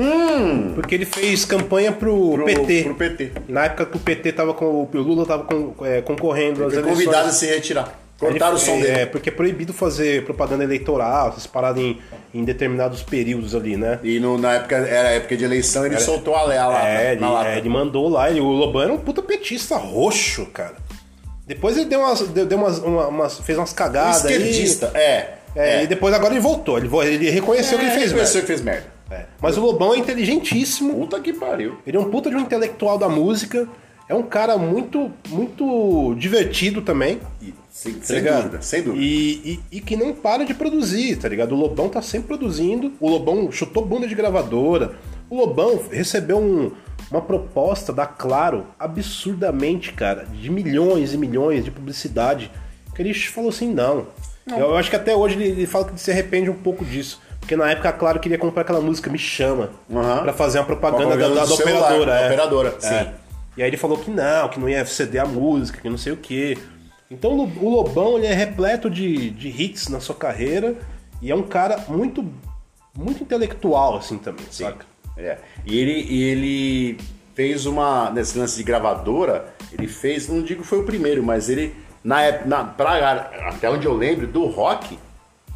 Porque 0.76 0.94
ele 0.94 1.04
fez 1.04 1.44
campanha 1.44 1.90
pro, 1.90 2.14
Hum. 2.14 2.32
Pro 2.34 2.44
PT. 2.44 2.82
Pro 2.84 2.94
PT. 2.94 3.32
Na 3.48 3.64
época 3.64 3.86
que 3.86 3.96
o 3.96 4.00
PT 4.00 4.32
tava 4.32 4.54
com. 4.54 4.64
O 4.84 4.88
Lula 4.98 5.26
tava 5.26 5.42
com- 5.44 5.74
é, 5.84 6.00
concorrendo 6.02 6.64
às 6.64 6.72
Foi 6.72 6.82
eleições. 6.82 7.04
convidado 7.04 7.28
a 7.28 7.32
se 7.32 7.46
retirar. 7.46 7.98
Cortaram 8.18 8.54
o 8.54 8.58
Ele- 8.58 8.64
som 8.64 8.72
é, 8.72 8.80
dele. 8.80 9.00
É, 9.00 9.06
porque 9.06 9.28
é 9.28 9.32
proibido 9.32 9.72
fazer 9.72 10.24
propaganda 10.24 10.64
eleitoral, 10.64 11.28
essas 11.28 11.46
paradas 11.46 11.80
em, 11.82 11.98
em 12.34 12.42
determinados 12.44 13.00
períodos 13.02 13.54
ali, 13.54 13.76
né? 13.76 14.00
E 14.02 14.18
no- 14.18 14.36
na 14.36 14.54
época, 14.54 14.74
era 14.76 15.10
época 15.10 15.36
de 15.36 15.44
eleição, 15.44 15.86
ele 15.86 16.00
soltou 16.00 16.34
a 16.34 16.42
Léa 16.42 16.66
lá. 16.66 16.88
É, 16.88 17.12
ele, 17.12 17.20
na 17.20 17.30
lata. 17.30 17.48
é, 17.50 17.58
ele 17.58 17.68
mandou 17.68 18.08
lá, 18.08 18.28
ele, 18.28 18.40
o 18.40 18.48
Lobão 18.50 18.82
era 18.82 18.92
um 18.92 18.98
puta 18.98 19.22
petista 19.22 19.76
roxo, 19.76 20.46
cara. 20.46 20.74
Depois 21.48 21.76
ele 21.76 21.86
deu 21.86 21.98
umas, 22.00 22.20
deu, 22.28 22.46
deu 22.46 22.58
umas, 22.58 22.78
uma- 22.78 23.08
umas- 23.08 23.38
fez 23.40 23.58
umas 23.58 23.72
Um 23.72 23.74
cagadas 23.74 24.24
aí. 24.26 24.34
esquerdista, 24.34 24.92
é. 24.94 25.34
É, 25.56 25.82
E 25.82 25.86
depois 25.88 26.14
agora 26.14 26.34
ele 26.34 26.40
voltou, 26.40 26.78
ele, 26.78 26.88
ele 27.14 27.30
reconheceu 27.30 27.78
que 27.78 27.84
ele 27.86 27.90
fez 27.94 28.12
merda. 28.12 28.22
merda. 28.22 28.40
que 28.40 28.46
fez 28.46 28.60
merda. 28.60 28.86
É. 29.10 29.24
Mas 29.40 29.56
o 29.56 29.60
Lobão 29.62 29.94
é 29.94 29.98
inteligentíssimo, 29.98 30.94
Puta 30.94 31.18
que 31.18 31.32
pariu. 31.32 31.78
ele 31.86 31.96
é 31.96 32.00
um 32.00 32.10
puta 32.10 32.28
de 32.30 32.36
um 32.36 32.40
intelectual 32.40 32.98
da 32.98 33.08
música, 33.08 33.66
é 34.06 34.14
um 34.14 34.22
cara 34.22 34.58
muito, 34.58 35.10
muito 35.30 36.14
divertido 36.16 36.82
também. 36.82 37.18
E, 37.42 37.54
sem 37.70 37.94
tá 37.94 38.04
sem 38.04 38.22
dúvida, 38.22 38.58
sem 38.62 38.82
dúvida. 38.82 39.02
E, 39.02 39.60
e, 39.72 39.76
e 39.78 39.80
que 39.80 39.96
não 39.96 40.12
para 40.12 40.44
de 40.44 40.52
produzir, 40.52 41.16
tá 41.16 41.28
ligado? 41.28 41.52
O 41.52 41.58
Lobão 41.58 41.88
tá 41.88 42.02
sempre 42.02 42.28
produzindo. 42.28 42.92
O 43.00 43.08
Lobão 43.08 43.50
chutou 43.50 43.84
bunda 43.84 44.06
de 44.06 44.14
gravadora. 44.14 44.92
O 45.30 45.36
Lobão 45.36 45.80
recebeu 45.90 46.38
um- 46.38 46.70
uma 47.10 47.20
proposta 47.20 47.92
da 47.92 48.06
Claro 48.06 48.66
absurdamente, 48.78 49.92
cara, 49.92 50.24
de 50.26 50.50
milhões 50.50 51.12
e 51.14 51.16
milhões 51.18 51.64
de 51.64 51.70
publicidade. 51.70 52.50
Que 52.94 53.02
ele 53.02 53.14
falou 53.14 53.50
assim: 53.50 53.72
não. 53.72 54.06
Eu 54.46 54.74
acho 54.76 54.88
que 54.90 54.96
até 54.96 55.14
hoje 55.14 55.34
ele, 55.36 55.44
ele 55.50 55.66
fala 55.66 55.84
que 55.86 56.00
se 56.00 56.10
arrepende 56.10 56.48
um 56.50 56.54
pouco 56.54 56.84
disso. 56.84 57.20
Porque 57.40 57.54
na 57.56 57.70
época 57.70 57.88
a 57.88 57.92
Claro 57.92 58.18
queria 58.18 58.38
comprar 58.38 58.62
aquela 58.62 58.80
música 58.80 59.10
Me 59.10 59.18
Chama 59.18 59.70
Aham. 59.90 60.22
pra 60.22 60.32
fazer 60.32 60.58
uma 60.58 60.64
propaganda, 60.66 61.04
Propaganda 61.16 61.34
da, 61.34 61.40
da- 61.42 61.46
da 61.50 61.56
celular, 61.56 61.78
operadora. 61.82 62.12
da 62.12 62.20
é. 62.20 62.26
operadora, 62.26 62.74
É. 62.76 62.80
sim. 63.04 63.10
E 63.56 63.62
aí 63.62 63.68
ele 63.68 63.76
falou 63.76 63.98
que 63.98 64.10
não, 64.10 64.48
que 64.48 64.58
não 64.60 64.68
ia 64.68 64.84
ceder 64.86 65.22
a 65.22 65.26
música, 65.26 65.80
que 65.80 65.88
não 65.88 65.98
sei 65.98 66.12
o 66.12 66.16
quê. 66.16 66.56
Então 67.10 67.32
o 67.32 67.36
Lo- 67.44 67.52
o 67.60 67.68
Lobão 67.70 68.16
ele 68.18 68.26
é 68.26 68.34
repleto 68.34 68.88
de, 68.90 69.30
de 69.30 69.48
hits 69.48 69.88
na 69.88 69.98
sua 70.00 70.14
carreira 70.14 70.74
e 71.22 71.30
é 71.30 71.34
um 71.34 71.42
cara 71.42 71.84
muito 71.88 72.24
muito 72.96 73.22
intelectual, 73.22 73.96
assim, 73.96 74.18
também, 74.18 74.44
saca? 74.50 74.84
É. 75.18 75.36
E 75.66 75.78
ele, 75.78 76.06
e 76.08 76.22
ele 76.24 76.98
fez 77.34 77.66
uma. 77.66 78.10
Nesse 78.10 78.38
lance 78.38 78.56
de 78.56 78.62
gravadora, 78.62 79.46
ele 79.72 79.88
fez, 79.88 80.28
não 80.28 80.42
digo 80.42 80.62
que 80.62 80.68
foi 80.68 80.78
o 80.78 80.84
primeiro, 80.84 81.22
mas 81.22 81.48
ele, 81.48 81.74
na 82.04 82.22
época, 82.22 82.48
na, 82.48 82.64
pra, 82.64 83.30
até 83.48 83.68
onde 83.68 83.86
eu 83.86 83.94
lembro, 83.94 84.26
do 84.26 84.46
rock, 84.46 84.98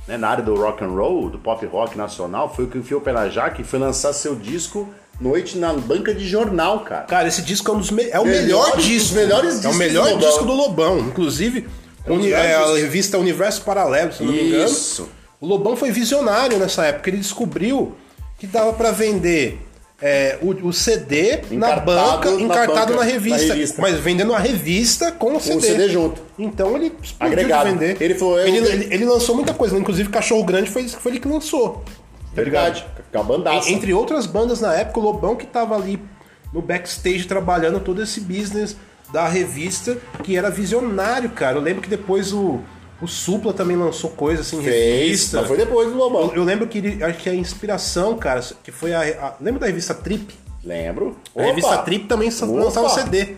né, 0.08 0.16
na 0.16 0.28
área 0.28 0.42
do 0.44 0.54
rock 0.54 0.82
and 0.84 0.88
roll, 0.88 1.30
do 1.30 1.38
pop 1.38 1.64
rock 1.66 1.96
nacional, 1.96 2.52
foi 2.52 2.64
o 2.64 2.68
que 2.68 2.76
enfiou 2.78 3.00
o 3.00 3.30
jaca 3.30 3.60
e 3.60 3.64
foi 3.64 3.78
lançar 3.78 4.12
seu 4.12 4.34
disco 4.34 4.92
Noite 5.20 5.56
na 5.58 5.72
banca 5.72 6.12
de 6.12 6.26
jornal, 6.26 6.80
cara. 6.80 7.04
Cara, 7.04 7.28
esse 7.28 7.42
disco 7.42 7.70
é 7.70 7.74
um 7.74 7.78
dos 7.78 7.90
me 7.92 8.02
é 8.10 8.18
o 8.18 8.24
melhor 8.24 8.74
dos 8.74 8.84
disco. 8.84 9.14
melhores 9.14 9.64
é 9.64 9.68
o 9.68 9.74
melhor 9.74 10.04
do 10.06 10.10
Lobão. 10.14 10.28
disco 10.28 10.44
do 10.44 10.52
Lobão. 10.52 10.98
Inclusive, 10.98 11.68
dos 12.04 12.16
uni- 12.16 12.32
é, 12.32 12.56
a 12.56 12.74
revista 12.74 13.18
Universo 13.18 13.62
Paralelo, 13.62 14.12
se 14.12 14.24
não 14.24 14.32
me 14.32 14.48
engano. 14.48 14.64
Isso. 14.64 15.08
O 15.40 15.46
Lobão 15.46 15.76
foi 15.76 15.92
visionário 15.92 16.58
nessa 16.58 16.86
época. 16.86 17.08
Ele 17.08 17.18
descobriu 17.18 17.94
que 18.42 18.46
dava 18.48 18.72
pra 18.72 18.90
vender 18.90 19.60
é, 20.00 20.36
o, 20.42 20.48
o 20.66 20.72
CD 20.72 21.42
na 21.52 21.54
Encartado 21.68 21.84
banca, 21.86 22.30
na 22.32 22.40
encartado 22.40 22.92
banca, 22.92 22.96
na, 22.96 23.02
revista, 23.04 23.46
na 23.46 23.54
revista. 23.54 23.80
Mas 23.80 24.00
vendendo 24.00 24.34
a 24.34 24.38
revista 24.40 25.12
com 25.12 25.36
o 25.36 25.40
CD. 25.40 25.52
Com 25.52 25.58
o 25.58 25.62
CD 25.62 25.88
junto. 25.88 26.20
Então 26.36 26.74
ele 26.76 26.92
Agregado. 27.20 27.66
de 27.68 27.70
vender. 27.72 28.02
Ele 28.02 28.14
falou, 28.16 28.40
ele, 28.40 28.56
ele- 28.56 28.88
ele 28.92 29.04
lançou 29.04 29.36
muita 29.36 29.54
coisa, 29.54 29.78
inclusive 29.78 30.08
Cachorro 30.08 30.42
Grande 30.42 30.68
foi, 30.68 30.88
foi 30.88 31.12
ele 31.12 31.20
que 31.20 31.28
lançou. 31.28 31.84
Tá 31.84 31.92
Verdade. 32.34 32.84
Com 33.12 33.20
a 33.20 33.22
bandaça. 33.22 33.70
Entre 33.70 33.94
outras 33.94 34.26
bandas 34.26 34.60
na 34.60 34.74
época, 34.74 34.98
o 34.98 35.02
Lobão 35.04 35.36
que 35.36 35.46
tava 35.46 35.76
ali 35.76 36.02
no 36.52 36.60
backstage 36.60 37.28
trabalhando 37.28 37.78
todo 37.78 38.02
esse 38.02 38.20
business 38.22 38.76
da 39.12 39.28
revista, 39.28 39.96
que 40.24 40.36
era 40.36 40.50
visionário, 40.50 41.30
cara. 41.30 41.58
Eu 41.58 41.62
lembro 41.62 41.80
que 41.80 41.88
depois 41.88 42.32
o, 42.32 42.58
o 43.02 43.08
Supla 43.08 43.52
também 43.52 43.76
lançou 43.76 44.10
coisa 44.10 44.42
assim, 44.42 44.62
Fez, 44.62 45.00
revista. 45.02 45.38
mas 45.38 45.48
foi 45.48 45.56
depois 45.56 45.90
do 45.90 45.96
Lobão. 45.96 46.28
Eu, 46.30 46.36
eu 46.36 46.44
lembro 46.44 46.66
que 46.68 46.78
ele, 46.78 47.02
acho 47.04 47.18
que 47.18 47.28
a 47.28 47.34
inspiração, 47.34 48.16
cara, 48.16 48.40
que 48.62 48.70
foi 48.70 48.94
a, 48.94 49.00
a- 49.00 49.34
lembra 49.40 49.60
da 49.60 49.66
revista 49.66 49.92
Trip? 49.92 50.32
Lembro. 50.64 51.16
A 51.36 51.42
revista 51.42 51.78
Trip 51.78 52.06
também 52.06 52.28
Opa! 52.28 52.46
lançava 52.46 52.88
CD. 52.88 53.34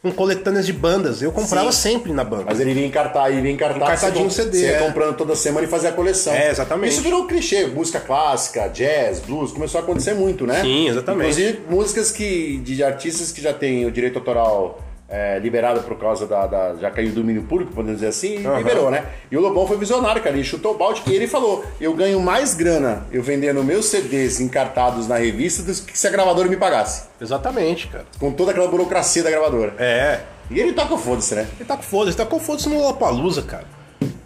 Com 0.00 0.12
coletâneas 0.12 0.64
de 0.64 0.72
bandas. 0.72 1.22
Eu 1.22 1.32
comprava 1.32 1.72
Sim. 1.72 1.90
sempre 1.94 2.12
na 2.12 2.22
banca. 2.22 2.44
Mas 2.46 2.60
ele 2.60 2.72
vinha 2.72 2.86
encartar, 2.86 3.30
vinha 3.32 3.50
encartar. 3.50 3.78
Encartadinho 3.84 4.30
você, 4.30 4.44
CD, 4.44 4.58
Você 4.58 4.64
ia 4.66 4.76
é. 4.76 4.78
comprando 4.78 5.16
toda 5.16 5.34
semana 5.34 5.66
e 5.66 5.68
fazia 5.68 5.88
a 5.88 5.92
coleção. 5.92 6.32
É, 6.32 6.50
exatamente. 6.50 6.92
Isso 6.92 7.02
virou 7.02 7.22
um 7.22 7.26
clichê. 7.26 7.66
Música 7.66 7.98
clássica, 7.98 8.68
jazz, 8.68 9.18
blues, 9.18 9.50
começou 9.50 9.80
a 9.80 9.82
acontecer 9.82 10.14
muito, 10.14 10.46
né? 10.46 10.60
Sim, 10.62 10.88
exatamente. 10.88 11.30
Inclusive, 11.32 11.60
músicas 11.68 12.12
que, 12.12 12.58
de 12.58 12.80
artistas 12.84 13.32
que 13.32 13.40
já 13.42 13.52
têm 13.52 13.86
o 13.86 13.90
direito 13.90 14.20
autoral 14.20 14.78
é, 15.08 15.38
liberado 15.38 15.80
por 15.82 15.96
causa 15.98 16.26
da, 16.26 16.46
da- 16.46 16.74
Já 16.76 16.90
caiu 16.90 17.08
do 17.08 17.14
domínio 17.16 17.42
público, 17.44 17.72
podemos 17.72 17.96
dizer 18.00 18.08
assim, 18.08 18.44
Aham. 18.46 18.58
liberou, 18.58 18.90
né? 18.90 19.04
E 19.30 19.36
o 19.36 19.40
Lobão 19.40 19.66
foi 19.66 19.78
visionário, 19.78 20.22
cara. 20.22 20.34
Ele 20.36 20.44
chutou 20.44 20.74
o 20.74 20.78
balde 20.78 21.02
e 21.06 21.14
ele 21.14 21.26
falou: 21.26 21.64
eu 21.80 21.94
ganho 21.94 22.20
mais 22.20 22.52
grana 22.54 23.06
eu 23.10 23.22
vendendo 23.22 23.64
meus 23.64 23.86
CDs 23.86 24.40
encartados 24.40 25.08
na 25.08 25.16
revista 25.16 25.62
do 25.62 25.72
que 25.82 25.98
se 25.98 26.06
a 26.06 26.10
gravadora 26.10 26.48
me 26.48 26.56
pagasse. 26.56 27.04
Exatamente, 27.20 27.88
cara. 27.88 28.04
Com 28.20 28.32
toda 28.32 28.50
aquela 28.50 28.68
burocracia 28.68 29.22
da 29.22 29.30
gravadora. 29.30 29.74
É. 29.78 30.20
E 30.50 30.58
ele 30.60 30.72
toca 30.72 30.94
o 30.94 30.98
foda-se, 30.98 31.34
né? 31.34 31.46
Ele 31.58 31.64
tá 31.66 31.76
com 31.76 31.82
foda-se, 31.82 32.16
tá 32.16 32.24
com 32.26 32.38
foda-se 32.40 32.68
no 32.68 32.76
Lollapalooza, 32.78 33.42
cara. 33.42 33.64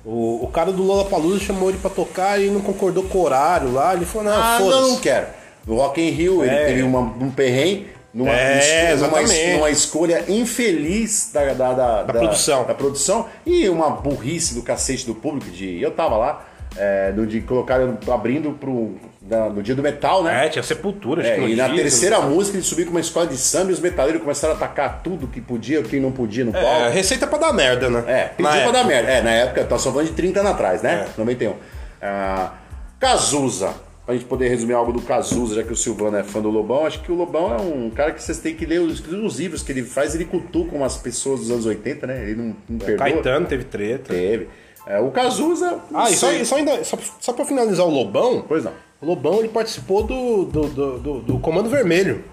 O, 0.04 0.44
o 0.44 0.48
cara 0.48 0.72
do 0.72 0.82
Lollapalooza 0.82 1.38
chamou 1.40 1.68
ele 1.68 1.78
pra 1.78 1.90
tocar 1.90 2.38
e 2.40 2.44
ele 2.44 2.52
não 2.54 2.60
concordou 2.60 3.04
com 3.04 3.18
o 3.18 3.22
horário 3.24 3.72
lá. 3.72 3.94
Ele 3.94 4.04
falou, 4.04 4.28
não, 4.30 4.36
Ah, 4.36 4.58
não, 4.60 4.66
não 4.70 4.80
foda-se. 4.82 5.00
quero. 5.00 5.26
No 5.66 5.76
Rock 5.76 6.00
in 6.00 6.10
Rio, 6.10 6.44
ele 6.44 6.54
É. 6.54 6.66
teve 6.66 6.82
uma, 6.82 7.00
um 7.00 7.30
perrengue 7.30 7.86
numa, 8.14 8.30
É, 8.34 8.92
esco- 8.94 9.06
numa, 9.06 9.22
numa 9.54 9.70
escolha 9.70 10.24
infeliz 10.28 11.30
da, 11.32 11.52
da, 11.54 11.72
da, 11.72 12.02
da- 12.02 12.12
produção. 12.12 12.64
da 12.64 12.74
produção 12.74 13.26
e 13.46 13.68
uma 13.68 13.90
burrice 13.90 14.54
do 14.54 14.62
cacete 14.62 15.06
do 15.06 15.14
público. 15.14 15.50
De, 15.50 15.80
eu 15.80 15.90
tava 15.90 16.16
lá, 16.16 16.44
é, 16.76 17.12
no 17.14 17.26
de 17.26 17.40
colocar 17.40 17.78
abrindo 18.12 18.52
pro, 18.52 18.96
na- 19.20 19.48
no 19.48 19.62
dia 19.62 19.74
do 19.74 19.82
metal, 19.82 20.22
né? 20.22 20.46
É, 20.46 20.48
tinha 20.48 20.62
sepultura, 20.62 21.26
É, 21.26 21.38
e 21.40 21.54
na 21.56 21.68
dia, 21.68 21.76
terceira 21.82 22.20
música 22.20 22.56
ele 22.56 22.64
subiu 22.64 22.84
com 22.86 22.90
uma 22.92 23.00
escola 23.00 23.26
de 23.26 23.36
samba 23.36 23.70
e 23.70 23.74
os 23.74 23.80
metaleiros 23.80 24.20
começaram 24.22 24.54
a 24.54 24.56
atacar 24.56 25.00
tudo 25.02 25.26
que 25.26 25.40
podia, 25.40 25.82
quem 25.82 26.00
não 26.00 26.12
podia 26.12 26.44
no 26.44 26.52
palco. 26.52 26.66
É, 26.66 26.88
receita 26.90 27.26
pra 27.26 27.38
dar 27.38 27.52
merda, 27.52 27.88
né? 27.88 28.04
É, 28.06 28.24
pediu 28.28 28.44
Na 28.44 28.50
pra 28.50 28.60
época. 28.60 28.72
dar 28.78 28.84
merda. 28.84 29.10
É, 29.10 29.22
na 29.22 29.30
época, 29.30 29.64
tá 29.64 29.78
só 29.78 29.90
falando 29.90 30.08
de 30.08 30.12
30 30.14 30.40
anos 30.40 30.52
atrás, 30.52 30.82
né? 30.82 31.06
É. 31.08 31.20
91. 31.20 31.54
Ah, 32.00 32.52
Cazuza. 32.98 33.70
Pra 34.04 34.14
gente 34.14 34.24
poder 34.26 34.48
resumir 34.48 34.72
algo 34.74 34.92
do 34.92 35.00
Cazuza, 35.00 35.54
já 35.54 35.62
que 35.62 35.72
o 35.72 35.76
Silvano 35.76 36.16
é 36.16 36.24
fã 36.24 36.40
do 36.42 36.50
Lobão, 36.50 36.84
acho 36.84 37.00
que 37.02 37.12
o 37.12 37.14
Lobão 37.14 37.54
é 37.54 37.60
um 37.60 37.88
cara 37.88 38.10
que 38.10 38.20
vocês 38.20 38.38
têm 38.38 38.52
que 38.54 38.66
ler 38.66 38.80
os, 38.80 39.00
os 39.00 39.38
livros 39.38 39.62
que 39.62 39.70
ele 39.70 39.84
faz, 39.84 40.14
ele 40.14 40.24
cutuca 40.24 40.74
umas 40.74 40.96
pessoas 40.96 41.40
dos 41.40 41.50
anos 41.52 41.66
80, 41.66 42.06
né? 42.08 42.22
Ele 42.24 42.34
não, 42.34 42.56
não 42.68 42.78
perdoa. 42.78 42.96
Caetano 42.98 43.46
teve 43.46 43.62
treta. 43.64 44.12
Teve. 44.12 44.48
É, 44.88 44.98
o 44.98 45.12
Cazuza. 45.12 45.78
Ah, 45.94 46.10
e 46.10 46.14
só, 46.16 46.32
e 46.32 46.44
só, 46.44 46.56
ainda, 46.56 46.82
só, 46.82 46.98
só 47.20 47.32
pra 47.32 47.44
finalizar 47.44 47.86
o 47.86 47.90
Lobão, 47.90 48.44
Pois 48.48 48.64
não. 48.64 48.72
o 49.00 49.06
Lobão 49.06 49.38
ele 49.38 49.48
participou 49.48 50.02
do, 50.02 50.46
do, 50.46 50.62
do, 50.66 50.98
do- 50.98 51.20
do 51.20 51.38
Comando 51.38 51.70
Vermelho. 51.70 52.24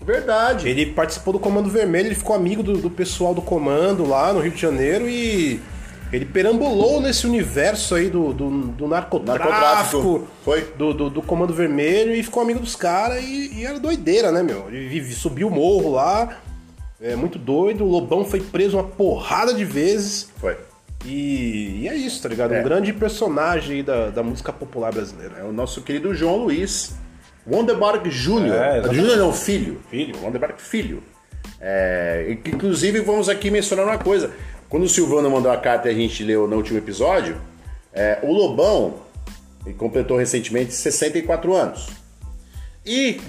Verdade. 0.00 0.68
Ele 0.68 0.86
participou 0.86 1.32
do 1.32 1.38
Comando 1.38 1.70
Vermelho, 1.70 2.08
ele 2.08 2.14
ficou 2.14 2.34
amigo 2.36 2.62
do, 2.62 2.76
do 2.76 2.90
pessoal 2.90 3.32
do 3.32 3.40
comando 3.40 4.04
lá 4.06 4.32
no 4.32 4.40
Rio 4.40 4.50
de 4.52 4.60
Janeiro 4.60 5.08
e 5.08 5.60
ele 6.12 6.26
perambulou 6.26 7.00
nesse 7.00 7.26
universo 7.26 7.94
aí 7.94 8.10
do, 8.10 8.32
do, 8.32 8.50
do 8.50 8.86
narcotráfico, 8.86 9.48
Narcotráfico. 9.48 10.28
Foi. 10.44 10.60
Do, 10.76 10.92
do, 10.92 11.10
do 11.10 11.22
Comando 11.22 11.54
Vermelho 11.54 12.14
e 12.14 12.22
ficou 12.22 12.42
amigo 12.42 12.60
dos 12.60 12.76
caras 12.76 13.22
e, 13.24 13.54
e 13.60 13.64
era 13.66 13.80
doideira, 13.80 14.30
né, 14.30 14.42
meu? 14.42 14.68
Ele 14.68 14.88
vive- 14.88 15.14
subiu 15.14 15.48
o 15.48 15.50
morro 15.50 15.92
lá, 15.92 16.38
é 17.00 17.16
muito 17.16 17.38
doido. 17.38 17.84
O 17.84 17.88
Lobão 17.90 18.24
foi 18.24 18.40
preso 18.40 18.76
uma 18.76 18.84
porrada 18.84 19.54
de 19.54 19.64
vezes. 19.64 20.30
Foi. 20.36 20.56
E, 21.04 21.80
e 21.80 21.88
é 21.88 21.96
isso, 21.96 22.22
tá 22.22 22.28
ligado? 22.28 22.52
É. 22.52 22.60
Um 22.60 22.62
grande 22.62 22.92
personagem 22.92 23.76
aí 23.78 23.82
da, 23.82 24.10
da 24.10 24.22
música 24.22 24.52
popular 24.52 24.92
brasileira. 24.92 25.36
É 25.40 25.42
o 25.42 25.52
nosso 25.52 25.82
querido 25.82 26.14
João 26.14 26.36
Luiz. 26.36 26.94
Wonderbark 27.44 28.08
Júnior. 28.08 28.54
É. 28.54 28.82
Júnior 28.92 29.16
não, 29.16 29.32
filho. 29.32 29.80
Filho. 29.90 30.14
Wonderbark 30.22 30.60
filho. 30.60 31.02
É, 31.60 32.36
inclusive, 32.46 33.00
vamos 33.00 33.28
aqui 33.28 33.50
mencionar 33.50 33.84
uma 33.86 33.98
coisa. 33.98 34.30
Quando 34.72 34.84
o 34.84 34.88
Silvano 34.88 35.30
mandou 35.30 35.52
a 35.52 35.58
carta 35.58 35.88
e 35.88 35.90
a 35.90 35.94
gente 35.94 36.24
leu 36.24 36.48
no 36.48 36.56
último 36.56 36.78
episódio, 36.78 37.38
é, 37.92 38.20
o 38.22 38.32
Lobão 38.32 38.94
completou 39.76 40.16
recentemente 40.16 40.72
64 40.72 41.54
anos. 41.54 41.88
E 42.86 43.20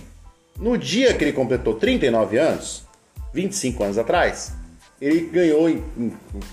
no 0.57 0.77
dia 0.77 1.13
que 1.13 1.21
ele 1.21 1.33
completou 1.33 1.73
39 1.73 2.38
anos, 2.38 2.83
25 3.33 3.83
anos 3.83 3.97
atrás, 3.97 4.53
ele 5.01 5.19
ganhou, 5.19 5.67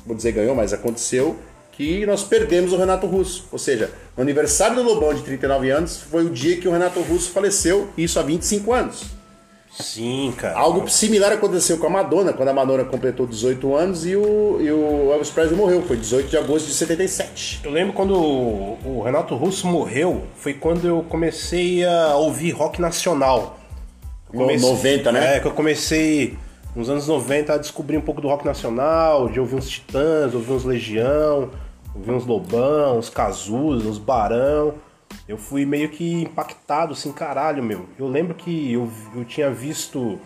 vou 0.05 0.17
dizer 0.17 0.33
ganhou, 0.33 0.57
mas 0.57 0.73
aconteceu 0.73 1.37
que 1.71 2.05
nós 2.05 2.25
perdemos 2.25 2.73
o 2.73 2.77
Renato 2.77 3.07
Russo. 3.07 3.47
Ou 3.53 3.61
seja, 3.61 3.93
no 4.17 4.25
aniversário 4.25 4.75
do 4.75 4.83
Lobão 4.83 5.15
de 5.15 5.23
39 5.23 5.71
anos 5.71 5.99
foi 5.99 6.27
o 6.27 6.31
dia 6.31 6.57
que 6.57 6.67
o 6.67 6.73
Renato 6.73 6.99
Russo 6.99 7.31
faleceu, 7.31 7.89
isso 7.97 8.19
há 8.19 8.25
25 8.25 8.73
anos. 8.73 9.20
Sim, 9.71 10.35
cara. 10.37 10.59
Algo 10.59 10.89
similar 10.89 11.33
aconteceu 11.33 11.79
com 11.79 11.87
a 11.87 11.91
Madonna, 11.91 12.33
quando 12.33 12.49
a 12.49 12.53
Madonna 12.53 12.85
completou 12.85 13.27
18 13.27 13.75
anos 13.75 14.05
e 14.05 14.17
o, 14.17 14.59
e 14.61 14.71
o 14.71 15.13
Elvis 15.13 15.31
Presley 15.31 15.57
morreu. 15.57 15.83
Foi 15.83 15.97
18 15.97 16.29
de 16.29 16.37
agosto 16.37 16.67
de 16.67 16.75
77. 16.75 17.61
Eu 17.65 17.71
lembro 17.71 17.93
quando 17.93 18.15
o 18.15 18.61
o 18.85 19.03
Renato 19.03 19.35
Russo 19.35 19.67
morreu, 19.67 20.25
foi 20.37 20.55
quando 20.55 20.87
eu 20.87 21.05
comecei 21.09 21.85
a 21.85 22.17
ouvir 22.17 22.51
rock 22.51 22.81
nacional. 22.81 23.59
Eu 24.33 24.41
No 24.41 24.59
90, 24.59 25.13
né? 25.13 25.37
É, 25.37 25.41
que 25.41 25.47
eu 25.47 25.53
comecei 25.53 26.37
nos 26.75 26.89
anos 26.89 27.07
90 27.09 27.55
a 27.55 27.59
descobrir 27.59 27.97
um 27.97 28.01
pouco 28.01 28.21
do 28.21 28.29
rock 28.29 28.45
nacional, 28.45 29.29
de 29.29 29.41
ouvir 29.41 29.57
uns 29.57 29.69
Titãs, 29.69 30.35
ouvir 30.35 30.53
uns 30.53 30.65
Legião, 30.65 31.51
ouvir 31.95 32.13
uns 32.13 32.27
Lobão, 32.27 32.99
uns 32.99 33.09
Cazuza, 33.09 33.89
uns 33.89 33.99
Barão. 33.99 34.75
Eu 35.31 35.39
fui 35.39 35.65
meio 35.65 35.89
que 35.89 36.23
impactado, 36.23 36.93
assim, 36.93 37.13
caralho, 37.13 37.63
meu. 37.63 37.87
Eu 37.97 38.09
lembro 38.09 38.35
que 38.35 38.73
eu, 38.73 38.91
eu 39.15 39.25
tinha 39.25 39.49
visto 39.49 40.19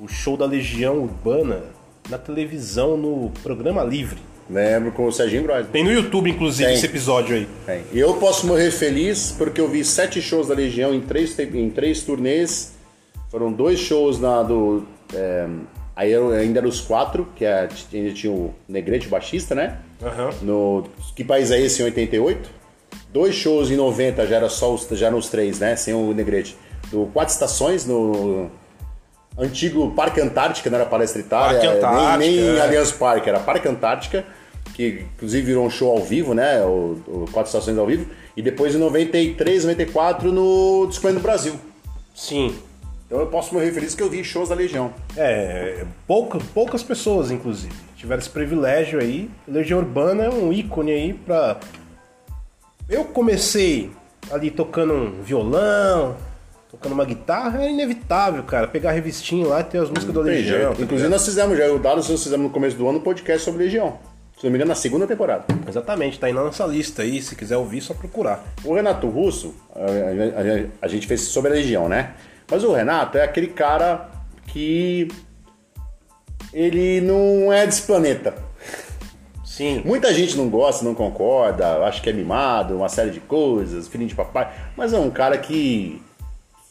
o 0.00 0.08
show 0.08 0.36
da 0.36 0.44
Legião 0.44 0.98
Urbana 0.98 1.62
na 2.10 2.18
televisão, 2.18 2.96
no 2.96 3.30
programa 3.40 3.84
Livre. 3.84 4.18
Lembro 4.50 4.90
com 4.90 5.06
o 5.06 5.12
Serginho 5.12 5.44
Gross. 5.44 5.68
Tem 5.70 5.84
no 5.84 5.92
YouTube, 5.92 6.28
inclusive, 6.28 6.66
Tem. 6.66 6.74
esse 6.76 6.86
episódio 6.86 7.36
aí. 7.36 7.48
Tem. 7.64 7.84
E 7.92 8.00
eu 8.00 8.14
posso 8.14 8.44
morrer 8.44 8.72
feliz 8.72 9.30
porque 9.38 9.60
eu 9.60 9.68
vi 9.68 9.84
sete 9.84 10.20
shows 10.20 10.48
da 10.48 10.54
Legião 10.54 10.92
em 10.92 11.00
três, 11.00 11.38
em 11.38 11.70
três 11.70 12.02
turnês. 12.02 12.74
Foram 13.30 13.52
dois 13.52 13.78
shows 13.78 14.18
na 14.18 14.42
do. 14.42 14.84
é, 15.14 15.46
aí 15.94 16.12
ainda 16.16 16.58
eram 16.58 16.68
os 16.68 16.80
quatro, 16.80 17.28
que 17.36 17.44
é- 17.44 17.68
ainda 17.94 18.12
tinha 18.12 18.32
o 18.32 18.52
Negrete 18.68 19.06
o 19.06 19.10
baixista, 19.10 19.54
né? 19.54 19.78
Aham. 20.02 20.30
No, 20.42 20.84
que 21.14 21.22
país 21.22 21.52
é 21.52 21.60
esse 21.60 21.80
em 21.80 21.84
88? 21.84 22.61
Dois 23.12 23.34
shows 23.34 23.70
em 23.70 23.76
90 23.76 24.26
já 24.26 24.36
era 24.36 24.48
só 24.48 24.72
os, 24.72 24.88
já 24.92 25.08
eram 25.08 25.18
os 25.18 25.28
três, 25.28 25.58
né? 25.58 25.76
Sem 25.76 25.92
o 25.92 26.14
Negrete. 26.14 26.56
Do 26.90 27.06
Quatro 27.12 27.32
Estações, 27.32 27.86
no 27.86 28.50
antigo 29.36 29.90
Parque 29.92 30.20
Antártica, 30.20 30.70
não 30.70 30.78
era 30.78 30.88
Palestra 30.88 31.20
Itália, 31.20 31.60
Parque 31.60 31.76
Antártica, 31.76 32.16
nem, 32.16 32.36
nem 32.36 32.56
é. 32.56 32.60
Allianz 32.60 32.92
Parque, 32.92 33.28
era 33.28 33.40
Parque 33.40 33.68
Antártica, 33.68 34.24
que 34.74 35.04
inclusive 35.14 35.46
virou 35.46 35.66
um 35.66 35.70
show 35.70 35.90
ao 35.90 36.02
vivo, 36.02 36.34
né? 36.34 36.62
O, 36.62 36.98
o 37.06 37.28
Quatro 37.32 37.48
Estações 37.48 37.76
ao 37.76 37.86
vivo. 37.86 38.06
E 38.36 38.40
depois 38.40 38.74
em 38.74 38.78
93, 38.78 39.64
94 39.64 40.32
no 40.32 40.86
Discord 40.88 41.18
do 41.18 41.22
Brasil. 41.22 41.54
Sim. 42.14 42.54
Então 43.06 43.20
eu 43.20 43.26
posso 43.26 43.52
morrer 43.52 43.70
feliz 43.72 43.94
que 43.94 44.02
eu 44.02 44.08
vi 44.08 44.24
shows 44.24 44.48
da 44.48 44.54
Legião. 44.54 44.90
É, 45.14 45.84
pouca, 46.06 46.38
poucas 46.54 46.82
pessoas, 46.82 47.30
inclusive, 47.30 47.74
tiveram 47.94 48.20
esse 48.20 48.30
privilégio 48.30 48.98
aí. 48.98 49.28
Legião 49.46 49.80
Urbana 49.80 50.24
é 50.24 50.30
um 50.30 50.50
ícone 50.50 50.92
aí 50.92 51.12
pra. 51.12 51.60
Eu 52.92 53.04
comecei 53.06 53.90
ali 54.30 54.50
tocando 54.50 54.92
um 54.92 55.22
violão, 55.22 56.14
tocando 56.70 56.92
uma 56.92 57.04
guitarra, 57.04 57.64
é 57.64 57.70
inevitável, 57.70 58.42
cara. 58.42 58.68
Pegar 58.68 58.90
a 58.90 58.92
revistinha 58.92 59.46
lá 59.46 59.60
e 59.60 59.64
ter 59.64 59.78
as 59.78 59.88
músicas 59.88 60.12
do 60.14 60.22
Tem 60.22 60.32
Legião. 60.34 60.56
jeito. 60.58 60.66
tá 60.66 60.72
Inclusive 60.82 60.94
ligado? 60.96 61.10
nós 61.10 61.24
fizemos 61.24 61.56
já, 61.58 61.72
o 61.72 61.78
Dallas 61.78 62.08
nós 62.08 62.22
fizemos 62.22 62.46
no 62.46 62.52
começo 62.52 62.76
do 62.76 62.88
ano 62.88 62.98
um 62.98 63.02
podcast 63.02 63.42
sobre 63.44 63.64
Legião. 63.64 63.98
Se 64.38 64.44
não 64.44 64.50
me 64.50 64.56
engano, 64.58 64.70
na 64.70 64.74
segunda 64.74 65.06
temporada. 65.06 65.44
Exatamente, 65.68 66.18
tá 66.18 66.26
aí 66.26 66.32
na 66.32 66.42
nossa 66.42 66.66
lista 66.66 67.02
aí. 67.02 67.22
Se 67.22 67.34
quiser 67.36 67.56
ouvir, 67.56 67.80
só 67.80 67.94
procurar. 67.94 68.44
O 68.64 68.74
Renato 68.74 69.08
Russo, 69.08 69.54
a, 69.74 69.80
a- 69.80 69.84
a- 69.84 70.66
a 70.82 70.88
gente 70.88 71.06
fez 71.06 71.20
sobre 71.22 71.50
a 71.50 71.54
Legião, 71.54 71.88
né? 71.88 72.12
Mas 72.50 72.64
o 72.64 72.72
Renato 72.72 73.16
é 73.16 73.22
aquele 73.24 73.46
cara 73.48 74.08
que 74.48 75.08
ele 76.52 77.00
não 77.00 77.52
é 77.52 77.64
desse 77.66 77.82
planeta. 77.82 78.34
Sim. 79.62 79.82
Muita 79.84 80.12
gente 80.12 80.36
não 80.36 80.48
gosta, 80.48 80.84
não 80.84 80.94
concorda, 80.94 81.84
acha 81.84 82.02
que 82.02 82.10
é 82.10 82.12
mimado, 82.12 82.76
uma 82.76 82.88
série 82.88 83.10
de 83.10 83.20
coisas, 83.20 83.86
filhinho 83.88 84.08
de 84.08 84.14
papai, 84.14 84.52
mas 84.76 84.92
é 84.92 84.98
um 84.98 85.10
cara 85.10 85.38
que 85.38 86.02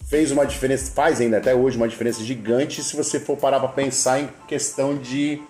fez 0.10 0.30
uma 0.30 0.46
diferença, 0.46 0.92
faz 0.92 1.22
ainda 1.22 1.38
até 1.38 1.56
hoje 1.56 1.78
uma 1.78 1.88
diferença 1.88 2.22
gigante 2.22 2.84
se 2.84 2.98
você 2.98 3.18
for 3.20 3.38
parar 3.38 3.60
pra 3.60 3.70
pensar 3.70 4.20
em 4.20 4.30
questão 4.46 4.98
de 4.98 5.42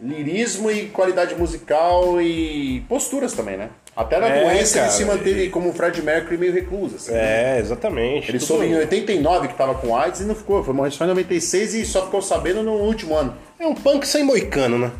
lirismo 0.00 0.70
e 0.70 0.86
qualidade 0.86 1.34
musical 1.36 2.20
e 2.20 2.80
posturas 2.88 3.32
também, 3.32 3.56
né? 3.56 3.70
Até 3.96 4.20
na 4.20 4.28
É, 4.28 4.44
doença 4.44 4.74
cara, 4.74 4.86
ele 4.86 4.96
se 4.96 5.04
manteve 5.04 5.48
como 5.50 5.70
o 5.70 5.72
Fred 5.72 6.00
Mercury 6.02 6.36
meio 6.36 6.52
recluso. 6.52 6.96
Assim, 6.96 7.12
É, 7.12 7.58
exatamente. 7.58 8.30
Ele 8.30 8.38
soube 8.38 8.66
em 8.66 8.76
89 8.76 9.48
que 9.48 9.54
tava 9.54 9.74
com 9.74 9.96
AIDS 9.96 10.20
e 10.20 10.24
não 10.24 10.36
ficou. 10.36 10.62
Foi 10.62 10.72
morrer 10.72 10.92
só 10.92 11.04
em 11.04 11.08
96 11.08 11.74
e 11.74 11.84
só 11.84 12.04
ficou 12.04 12.22
sabendo 12.22 12.62
no 12.62 12.74
último 12.74 13.16
ano. 13.16 13.34
É 13.58 13.66
um 13.66 13.74
punk 13.74 14.06
sem 14.06 14.22
moicano, 14.22 14.78
né? 14.78 14.92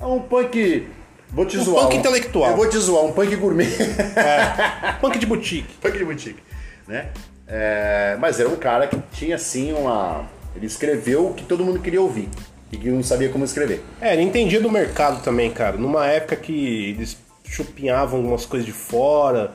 É 0.00 0.06
um 0.06 0.20
punk. 0.20 0.86
Vou 1.34 1.44
te 1.44 1.58
Um 1.58 1.64
zoar. 1.64 1.84
punk 1.84 1.96
intelectual. 1.96 2.50
Eu 2.50 2.56
vou 2.56 2.68
te 2.68 2.78
zoar, 2.78 3.04
um 3.04 3.12
punk 3.12 3.34
gourmet. 3.36 3.66
Punk 5.00 5.18
de 5.18 5.26
boutique. 5.26 5.74
punk 5.80 5.98
de 5.98 6.04
boutique. 6.04 6.40
Né? 6.86 7.08
É, 7.46 8.16
mas 8.20 8.38
era 8.38 8.48
um 8.48 8.56
cara 8.56 8.86
que 8.86 8.96
tinha 9.12 9.36
assim 9.36 9.72
uma. 9.72 10.24
Ele 10.54 10.66
escreveu 10.66 11.26
o 11.28 11.34
que 11.34 11.44
todo 11.44 11.64
mundo 11.64 11.80
queria 11.80 12.00
ouvir. 12.00 12.28
E 12.70 12.76
que 12.76 12.88
não 12.88 13.02
sabia 13.02 13.28
como 13.28 13.44
escrever. 13.44 13.82
É, 14.00 14.12
ele 14.12 14.22
entendia 14.22 14.60
do 14.60 14.70
mercado 14.70 15.22
também, 15.22 15.50
cara. 15.50 15.76
Numa 15.76 16.06
época 16.06 16.36
que 16.36 16.90
eles 16.90 17.16
chupinhavam 17.44 18.20
algumas 18.20 18.46
coisas 18.46 18.64
de 18.64 18.72
fora. 18.72 19.52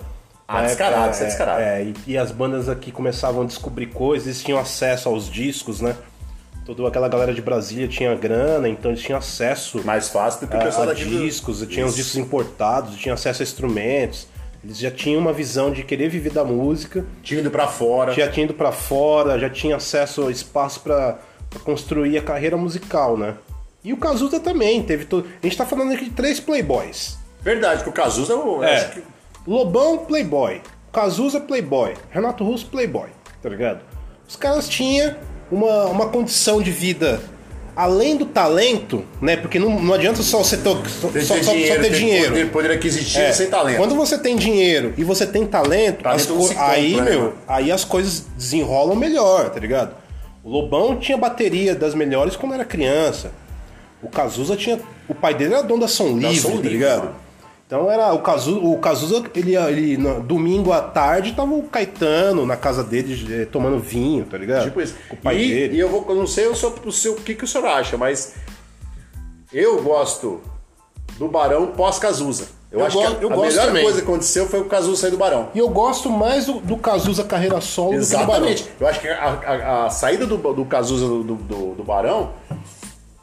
Ah, 0.47 0.63
descarado, 0.63 0.95
época, 1.03 1.11
isso 1.13 1.23
é 1.23 1.25
descarado. 1.27 1.61
É, 1.61 1.83
e, 1.83 1.93
e 2.07 2.17
as 2.17 2.31
bandas 2.31 2.67
aqui 2.67 2.91
começavam 2.91 3.43
a 3.43 3.45
descobrir 3.45 3.87
coisas, 3.87 4.27
eles 4.27 4.43
tinham 4.43 4.59
acesso 4.59 5.07
aos 5.07 5.29
discos, 5.29 5.79
né? 5.79 5.95
Toda 6.75 6.87
aquela 6.87 7.07
galera 7.07 7.33
de 7.33 7.41
Brasília 7.41 7.87
tinha 7.87 8.13
grana, 8.15 8.69
então 8.69 8.91
eles 8.91 9.01
tinham 9.01 9.17
acesso 9.17 9.83
Mais 9.83 10.09
fácil 10.09 10.41
do 10.41 10.47
que 10.51 10.55
o 10.55 10.59
a, 10.59 10.63
pessoal 10.63 10.87
a 10.89 10.93
do- 10.93 10.99
discos, 10.99 11.65
tinham 11.67 11.87
os 11.87 11.95
Isso. 11.95 12.03
discos 12.03 12.17
importados, 12.17 12.95
tinham 12.97 13.15
acesso 13.15 13.41
a 13.41 13.43
instrumentos. 13.43 14.27
Eles 14.63 14.77
já 14.77 14.91
tinham 14.91 15.19
uma 15.19 15.33
visão 15.33 15.71
de 15.71 15.83
querer 15.83 16.09
viver 16.09 16.31
da 16.31 16.43
música, 16.43 17.05
Tinha 17.23 17.39
ido 17.39 17.49
pra 17.49 17.65
fora. 17.67 18.13
já 18.13 18.29
tinha 18.29 18.43
ido 18.43 18.53
pra 18.53 18.71
fora, 18.71 19.39
já 19.39 19.49
tinha 19.49 19.77
acesso 19.77 20.27
a 20.27 20.31
espaço 20.31 20.81
pra 20.81 21.17
pra 21.49 21.59
construir 21.61 22.15
a 22.15 22.21
carreira 22.21 22.55
musical, 22.55 23.17
né? 23.17 23.33
E 23.83 23.91
o 23.91 23.97
Cazuza 23.97 24.39
também 24.39 24.83
teve 24.83 25.05
todo. 25.05 25.25
A 25.41 25.47
gente 25.47 25.57
tá 25.57 25.65
falando 25.65 25.91
aqui 25.93 26.05
de 26.05 26.11
três 26.11 26.39
playboys. 26.39 27.17
Verdade, 27.41 27.81
que 27.83 27.89
o 27.89 27.91
Cazuza 27.91 28.33
eu 28.33 28.63
É. 28.63 28.75
acho 28.75 28.91
que. 28.91 29.03
Lobão, 29.47 29.97
playboy. 30.05 30.61
Cazuza, 30.93 31.39
playboy. 31.39 31.95
Renato 32.11 32.43
Russo, 32.43 32.67
playboy. 32.67 33.09
Tá 33.41 33.49
ligado? 33.49 33.79
Os 34.27 34.35
caras 34.35 34.69
tinham 34.69 35.15
uma, 35.51 35.85
uma 35.85 36.07
condição 36.09 36.61
de 36.61 36.71
vida 36.71 37.21
além 37.75 38.17
do 38.17 38.25
talento, 38.25 39.05
né? 39.21 39.37
Porque 39.37 39.57
não, 39.57 39.79
não 39.79 39.93
adianta 39.93 40.21
só 40.21 40.39
você 40.43 40.57
ter, 40.57 40.69
só, 40.89 41.07
Ter, 41.07 41.21
só- 41.21 41.35
ter 41.35 41.43
só- 41.43 41.51
dinheiro, 41.53 41.81
ter 41.81 41.89
ter 41.89 41.95
dinheiro. 41.97 42.27
Poder, 42.29 42.51
poder 42.51 42.71
aquisitivo 42.71 43.23
É, 43.23 43.31
sem 43.31 43.47
talento. 43.49 43.77
Quando 43.77 43.95
você 43.95 44.17
tem 44.17 44.35
dinheiro 44.35 44.93
e 44.97 45.03
você 45.03 45.25
tem 45.25 45.45
talento, 45.45 46.03
Talento 46.03 46.19
as 46.19 46.25
compra, 46.25 46.63
aí, 46.65 46.95
né, 46.97 47.09
meu, 47.11 47.33
aí 47.47 47.71
as 47.71 47.85
coisas 47.85 48.25
desenrolam 48.37 48.95
melhor, 48.97 49.49
tá 49.49 49.59
ligado? 49.59 49.95
O 50.43 50.49
Lobão 50.49 50.97
tinha 50.97 51.17
bateria 51.17 51.73
das 51.73 51.93
melhores 51.95 52.35
quando 52.35 52.53
era 52.53 52.65
criança. 52.65 53.31
O 54.01 54.09
Cazuza 54.09 54.55
tinha. 54.55 54.79
O 55.07 55.13
pai 55.15 55.33
dele 55.33 55.53
era 55.53 55.63
dono 55.63 55.81
da 55.81 55.87
Som 55.87 56.17
Livre, 56.17 56.35
Som 56.39 56.49
tá 56.49 56.55
Livre, 56.55 56.69
ligado? 56.69 56.99
mano. 56.99 57.15
Então 57.69 57.89
era 57.91 58.11
o 58.15 58.19
Cazuza, 58.23 58.59
o 58.65 58.79
Cazuza 58.79 59.23
ele, 59.35 59.55
ele 59.55 59.95
no, 59.95 60.21
domingo 60.23 60.73
à 60.73 60.81
tarde 60.81 61.33
tava 61.33 61.53
o 61.53 61.61
Caetano 61.61 62.43
na 62.43 62.57
casa 62.57 62.83
dele 62.83 63.27
eh, 63.31 63.45
tomando 63.45 63.77
vinho, 63.77 64.25
tá 64.25 64.39
ligado? 64.39 64.63
Tipo 64.63 64.81
isso. 64.81 64.95
Com 65.07 65.13
o 65.15 65.19
pai 65.19 65.37
e, 65.39 65.47
dele. 65.49 65.75
e 65.75 65.79
eu 65.79 65.87
vou, 65.87 66.03
eu 66.09 66.15
não 66.15 66.25
sei 66.25 66.47
o, 66.47 66.55
seu, 66.55 66.73
o, 66.83 66.91
seu, 66.91 67.13
o 67.13 67.17
que, 67.17 67.35
que 67.35 67.43
o 67.43 67.47
senhor 67.47 67.67
acha, 67.67 67.95
mas 67.95 68.33
eu 69.53 69.83
gosto 69.83 70.41
do 71.19 71.27
Barão 71.27 71.67
pós-Cazuza. 71.67 72.47
Eu, 72.71 72.79
Eu 72.79 72.85
acho 72.87 72.97
gosto- 72.97 73.11
que 73.11 73.17
a, 73.17 73.21
eu 73.27 73.31
a 73.31 73.35
gosto 73.35 73.49
melhor 73.51 73.65
também. 73.67 73.83
coisa 73.83 74.01
que 74.01 74.07
aconteceu 74.07 74.47
foi 74.47 74.59
o 74.61 74.65
Cazuza 74.65 75.01
sair 75.01 75.11
do 75.11 75.17
Barão. 75.17 75.49
E 75.53 75.59
eu 75.59 75.69
gosto 75.69 76.09
mais 76.09 76.47
do, 76.47 76.53
do 76.53 76.75
Cazuza 76.75 77.23
carreira 77.23 77.61
solo 77.61 77.99
do 77.99 78.03
que 78.03 78.11
do 78.17 78.17
Barão. 78.25 78.47
Exatamente. 78.47 78.67
Eu 78.79 78.87
acho 78.87 78.99
que 78.99 79.07
a, 79.07 79.25
a- 79.45 79.85
a 79.85 79.89
saída 79.91 80.25
do, 80.25 80.37
do 80.37 80.65
Cazuza 80.65 81.05
do, 81.05 81.23
do, 81.23 81.35
do 81.75 81.83
Barão 81.83 82.31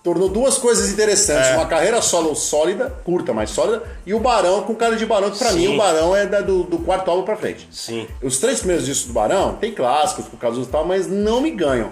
tornou 0.06 0.28
duas 0.28 0.56
coisas 0.56 0.88
interessantes. 0.92 1.48
É. 1.50 1.56
Uma 1.56 1.66
carreira 1.66 2.00
solo 2.00 2.32
sólida, 2.36 2.94
curta, 3.04 3.32
mas 3.34 3.50
sólida, 3.50 3.82
e 4.06 4.14
o 4.14 4.20
Barão 4.20 4.62
com 4.62 4.72
cara 4.72 4.94
de 4.94 5.04
Barão, 5.04 5.32
que 5.32 5.38
pra 5.38 5.50
Sim. 5.50 5.58
mim 5.58 5.74
o 5.74 5.76
Barão 5.76 6.14
é 6.14 6.24
da- 6.24 6.40
do, 6.42 6.62
do 6.62 6.78
quarto 6.78 7.10
álbum 7.10 7.24
pra 7.24 7.34
frente. 7.36 7.68
Sim. 7.72 8.06
Os 8.22 8.38
três 8.38 8.60
primeiros 8.60 8.86
discos 8.86 9.08
do 9.08 9.12
Barão, 9.12 9.54
tem 9.56 9.72
clássicos 9.74 10.26
com 10.28 10.36
o 10.36 10.38
Cazuza 10.38 10.68
e 10.68 10.72
tal, 10.72 10.84
mas 10.84 11.08
não 11.08 11.40
me 11.40 11.50
ganham. 11.50 11.90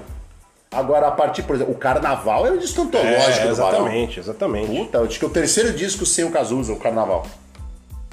Agora, 0.70 1.08
a 1.08 1.10
partir, 1.10 1.42
por 1.42 1.56
exemplo, 1.56 1.74
o 1.74 1.76
Carnaval 1.76 2.46
é 2.46 2.52
um 2.52 2.56
disco 2.56 2.82
antológico 2.82 3.18
É, 3.18 3.48
do 3.48 3.56
Barão. 3.56 3.78
exatamente, 3.78 4.20
exatamente. 4.20 4.66
Puta, 4.76 4.98
eu 4.98 5.04
acho 5.06 5.18
que 5.18 5.24
é 5.24 5.28
o 5.28 5.30
terceiro 5.30 5.72
disco 5.72 6.06
sem 6.06 6.24
o 6.24 6.30
Cazuza, 6.30 6.72
o 6.72 6.76
Carnaval. 6.78 7.26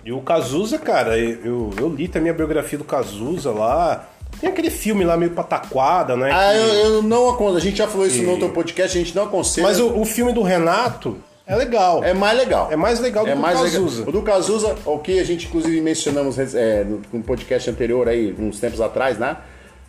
E 0.03 0.11
o 0.11 0.19
Cazuza, 0.21 0.79
cara, 0.79 1.15
eu, 1.17 1.69
eu 1.77 1.87
li 1.89 2.07
também 2.07 2.31
a 2.31 2.33
biografia 2.33 2.77
do 2.79 2.83
Cazuza 2.83 3.51
lá. 3.51 4.07
Tem 4.41 4.49
aquele 4.49 4.69
filme 4.71 5.05
lá 5.05 5.15
meio 5.15 5.31
pataquada, 5.31 6.17
né? 6.17 6.31
Ah, 6.33 6.51
que- 6.51 6.57
eu, 6.57 6.95
eu 6.95 7.03
não 7.03 7.29
aconselho. 7.29 7.57
A 7.57 7.61
gente 7.61 7.77
já 7.77 7.87
falou 7.87 8.05
isso 8.07 8.21
no 8.23 8.31
outro 8.31 8.49
podcast, 8.49 8.97
a 8.97 9.01
gente 9.01 9.15
não 9.15 9.23
aconselha. 9.25 9.67
Mas 9.67 9.79
o, 9.79 9.99
o 10.01 10.03
filme 10.03 10.33
do 10.33 10.41
Renato 10.41 11.17
é 11.45 11.55
legal. 11.55 12.03
É 12.03 12.13
mais 12.13 12.37
legal. 12.37 12.67
É 12.71 12.75
mais 12.75 12.99
legal 12.99 13.23
do 13.23 13.29
é 13.29 13.33
que 13.33 13.37
o 13.37 13.41
mais 13.41 13.59
Cazuza. 13.59 13.99
Legal. 13.99 14.09
O 14.09 14.11
do 14.11 14.21
Cazuza, 14.23 14.75
o 14.85 14.97
que 14.97 15.19
a 15.19 15.23
gente 15.23 15.45
inclusive 15.47 15.79
mencionamos 15.79 16.37
é, 16.55 16.83
no, 16.83 17.21
podcast 17.23 17.69
anterior 17.69 18.07
aí, 18.09 18.35
uns 18.39 18.59
tempos 18.59 18.81
atrás, 18.81 19.17
né? 19.19 19.37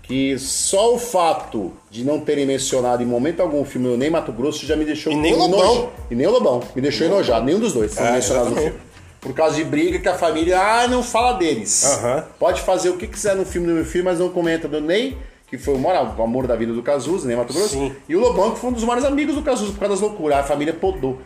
Que 0.03 0.37
só 0.38 0.95
o 0.95 0.99
fato 0.99 1.73
de 1.91 2.05
não 2.05 2.19
terem 2.21 2.45
mencionado 2.45 3.03
em 3.03 3.07
momento 3.07 3.41
algum 3.41 3.61
o 3.62 3.65
filme 3.65 3.97
nem 3.97 4.11
Mato 4.11 4.33
Grosso 4.33 4.67
já 4.67 4.75
me 4.77 4.85
deixou 4.85 5.12
E 5.12 5.17
nem 5.17 5.33
o 5.33 5.37
enojo- 5.45 5.57
Lobão. 5.57 5.91
E 6.11 6.15
nem 6.15 6.27
o 6.27 6.31
Lobão. 6.31 6.61
Me 6.75 6.83
deixou 6.83 7.07
enojado. 7.07 7.47
Nenhum 7.47 7.61
dos 7.61 7.73
dois 7.73 7.95
foram 7.95 8.09
É, 8.09 8.12
mencionados 8.12 8.51
no 8.51 8.57
filme. 8.57 8.75
Por 9.23 9.33
causa 9.33 9.55
de 9.55 9.63
briga 9.63 10.01
que 10.01 10.09
a 10.09 10.15
família, 10.15 10.61
ah, 10.61 10.89
não 10.89 11.01
fala 11.01 11.35
deles. 11.35 11.85
Aham. 11.85 12.25
Pode 12.41 12.61
fazer 12.61 12.91
o 12.91 12.97
que 12.97 13.07
quiser 13.07 13.37
no 13.37 13.47
filme 13.47 13.69
do 13.69 13.73
meu 13.73 13.85
filho, 13.85 14.05
mas 14.05 14.19
não 14.19 14.29
comenta 14.29 14.67
do 14.67 14.81
Ney, 14.81 15.17
que 15.47 15.57
foi 15.57 15.75
o 15.75 15.79
maior 15.79 16.13
o 16.19 16.23
amor 16.25 16.49
da 16.49 16.57
vida 16.57 16.73
do 16.73 16.83
Cazuza, 16.83 17.29
Ney 17.29 17.37
Mato 17.37 17.55
Grosso. 17.55 17.69
Sim. 17.69 17.95
E 18.09 18.17
o 18.17 18.21
Lobão, 18.21 18.51
que 18.51 18.59
foi 18.59 18.71
um 18.71 18.73
dos 18.73 18.83
maiores 18.83 19.05
amigos 19.05 19.37
do 19.37 19.43
Cazuza, 19.43 19.71
por 19.71 19.79
causa 19.79 19.95
das 19.95 20.01
loucuras. 20.01 20.41
A 20.41 20.43
família 20.43 20.75
podou, 20.75 21.19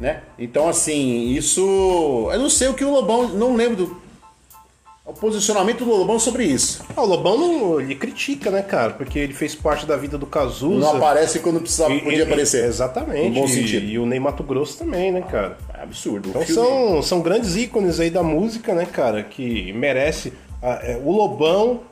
né? 0.00 0.22
Então, 0.36 0.68
assim, 0.68 1.28
isso... 1.28 2.28
Eu 2.32 2.40
não 2.40 2.50
sei 2.50 2.66
o 2.66 2.74
que 2.74 2.84
o 2.84 2.90
Lobão... 2.90 3.28
Não 3.28 3.54
lembro 3.54 3.76
do... 3.76 4.03
O 5.06 5.12
posicionamento 5.12 5.84
do 5.84 5.90
Lobão 5.90 6.18
sobre 6.18 6.44
isso. 6.44 6.82
Ah, 6.96 7.02
o 7.02 7.06
Lobão 7.06 7.36
não, 7.38 7.78
ele 7.80 7.94
critica, 7.94 8.50
né, 8.50 8.62
cara? 8.62 8.94
Porque 8.94 9.18
ele 9.18 9.34
fez 9.34 9.54
parte 9.54 9.84
da 9.84 9.98
vida 9.98 10.16
do 10.16 10.24
Cazuza. 10.24 10.80
Não 10.80 10.96
aparece 10.96 11.40
quando 11.40 11.60
precisava, 11.60 11.92
E- 11.92 12.00
podia 12.00 12.20
e- 12.20 12.22
aparecer. 12.22 12.64
Exatamente. 12.64 13.28
No 13.28 13.34
bom 13.34 13.44
E- 13.44 13.48
sentido. 13.48 13.84
E, 13.84 13.98
o 13.98 14.06
Ney 14.06 14.18
Mato 14.18 14.42
Grosso 14.42 14.78
também, 14.78 15.12
né, 15.12 15.20
cara? 15.20 15.58
É 15.78 15.82
absurdo. 15.82 16.30
Então 16.30 16.46
são, 16.46 17.02
são 17.02 17.20
grandes 17.20 17.54
ícones 17.54 18.00
aí 18.00 18.08
da 18.08 18.22
música, 18.22 18.74
né, 18.74 18.86
cara? 18.86 19.22
Que 19.22 19.72
merece. 19.74 20.32
ah, 20.62 20.80
é, 20.82 20.98
o 21.04 21.12
Lobão, 21.12 21.82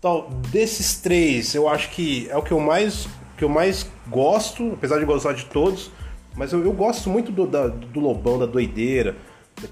tal, 0.00 0.30
desses 0.50 0.94
três, 0.98 1.54
eu 1.54 1.68
acho 1.68 1.90
que 1.90 2.26
é 2.30 2.36
o 2.38 2.42
que 2.42 2.52
eu 2.52 2.58
mais, 2.60 3.06
que 3.36 3.44
eu 3.44 3.50
mais 3.50 3.86
gosto, 4.08 4.72
apesar 4.72 4.98
de 4.98 5.04
gostar 5.04 5.34
de 5.34 5.44
todos. 5.44 5.90
Mas 6.34 6.50
eu, 6.54 6.64
eu 6.64 6.72
gosto 6.72 7.10
muito 7.10 7.30
do, 7.30 7.46
da- 7.46 7.68
do 7.68 8.00
Lobão, 8.00 8.38
da 8.38 8.46
doideira, 8.46 9.12
do 9.12 9.16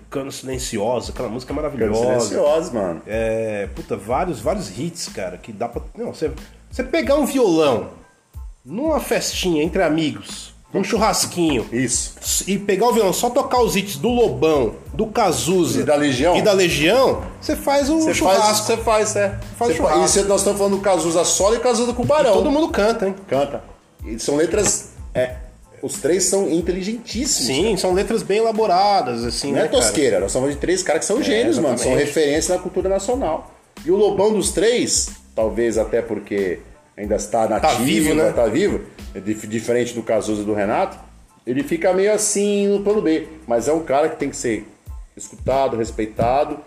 Cano 0.08 0.30
Silenciosa, 0.30 1.10
aquela 1.12 1.28
música 1.28 1.52
maravilhosa. 1.52 2.20
silenciosos, 2.20 2.72
mano. 2.72 3.02
É, 3.06 3.68
puta, 3.74 3.96
vários, 3.96 4.40
vários 4.40 4.78
hits, 4.78 5.08
cara, 5.08 5.36
que 5.36 5.52
dá 5.52 5.68
pra. 5.68 5.82
Não, 5.96 6.12
você, 6.14 6.30
você 6.70 6.82
pegar 6.84 7.16
um 7.16 7.26
violão 7.26 7.90
numa 8.64 9.00
festinha 9.00 9.62
entre 9.62 9.82
amigos, 9.82 10.54
num 10.72 10.84
churrasquinho, 10.84 11.66
Isso. 11.72 12.14
e 12.46 12.56
pegar 12.58 12.88
o 12.88 12.92
violão, 12.92 13.12
só 13.12 13.30
tocar 13.30 13.60
os 13.62 13.74
hits 13.74 13.96
do 13.96 14.08
Lobão, 14.08 14.76
do 14.94 15.06
Cazuza 15.06 15.80
E 15.80 15.82
da 15.82 15.96
Legião? 15.96 16.36
e 16.36 16.42
da 16.42 16.52
Legião, 16.52 17.22
você 17.40 17.56
faz 17.56 17.90
o 17.90 17.98
Você 18.00 18.14
churrasco. 18.14 18.66
você 18.66 18.76
faz, 18.76 19.16
é. 19.16 19.30
Faz 19.56 19.72
Você 19.72 19.76
churrasco. 19.78 20.18
E 20.20 20.22
nós 20.24 20.40
estamos 20.40 20.58
falando 20.58 20.76
do 20.76 20.82
Cazuza 20.82 21.24
solo 21.24 21.56
e 21.56 21.60
Cazuza 21.60 21.92
com 21.92 22.02
o 22.02 22.06
Barão. 22.06 22.34
Todo 22.34 22.50
mundo 22.50 22.68
canta, 22.68 23.08
hein? 23.08 23.14
Canta. 23.26 23.64
E 24.04 24.18
são 24.20 24.36
letras. 24.36 24.90
É, 25.12 25.36
os 25.82 25.94
três 25.94 26.24
são 26.24 26.48
inteligentíssimos. 26.50 27.46
Sim, 27.46 27.76
são 27.76 27.92
letras 27.94 28.22
bem 28.22 28.38
elaboradas, 28.38 29.24
assim, 29.24 29.48
Não 29.48 29.54
né, 29.58 29.64
é 29.64 29.68
cara? 29.68 29.82
tosqueira, 29.82 30.20
nós 30.20 30.30
estamos 30.30 30.50
de 30.50 30.56
três 30.56 30.82
caras 30.82 31.00
que 31.00 31.06
são 31.06 31.22
gênios, 31.22 31.56
mano. 31.58 31.78
São 31.78 31.88
exatamente. 31.92 32.06
referência 32.06 32.54
na 32.56 32.60
cultura 32.62 32.88
nacional. 32.88 33.50
E 33.84 33.90
o 33.90 33.96
Lobão 33.96 34.32
dos 34.32 34.50
três, 34.50 35.10
talvez 35.34 35.78
até 35.78 36.02
porque 36.02 36.58
ainda 36.96 37.16
está 37.16 37.48
nativo, 37.48 37.82
vivo, 37.84 38.14
né? 38.14 38.30
Tá 38.32 38.46
vivo, 38.46 38.82
é 39.14 39.20
dif- 39.20 39.46
diferente 39.46 39.94
do 39.94 40.02
Cazuza 40.02 40.42
e 40.42 40.44
do 40.44 40.52
Renato, 40.52 40.98
ele 41.46 41.62
fica 41.62 41.92
meio 41.94 42.12
assim 42.12 42.68
no 42.68 42.84
plano 42.84 43.00
B. 43.00 43.26
Mas 43.46 43.66
é 43.68 43.72
um 43.72 43.80
cara 43.82 44.08
que 44.10 44.16
tem 44.16 44.28
que 44.28 44.36
ser 44.36 44.66
escutado, 45.16 45.76
respeitado. 45.76 46.58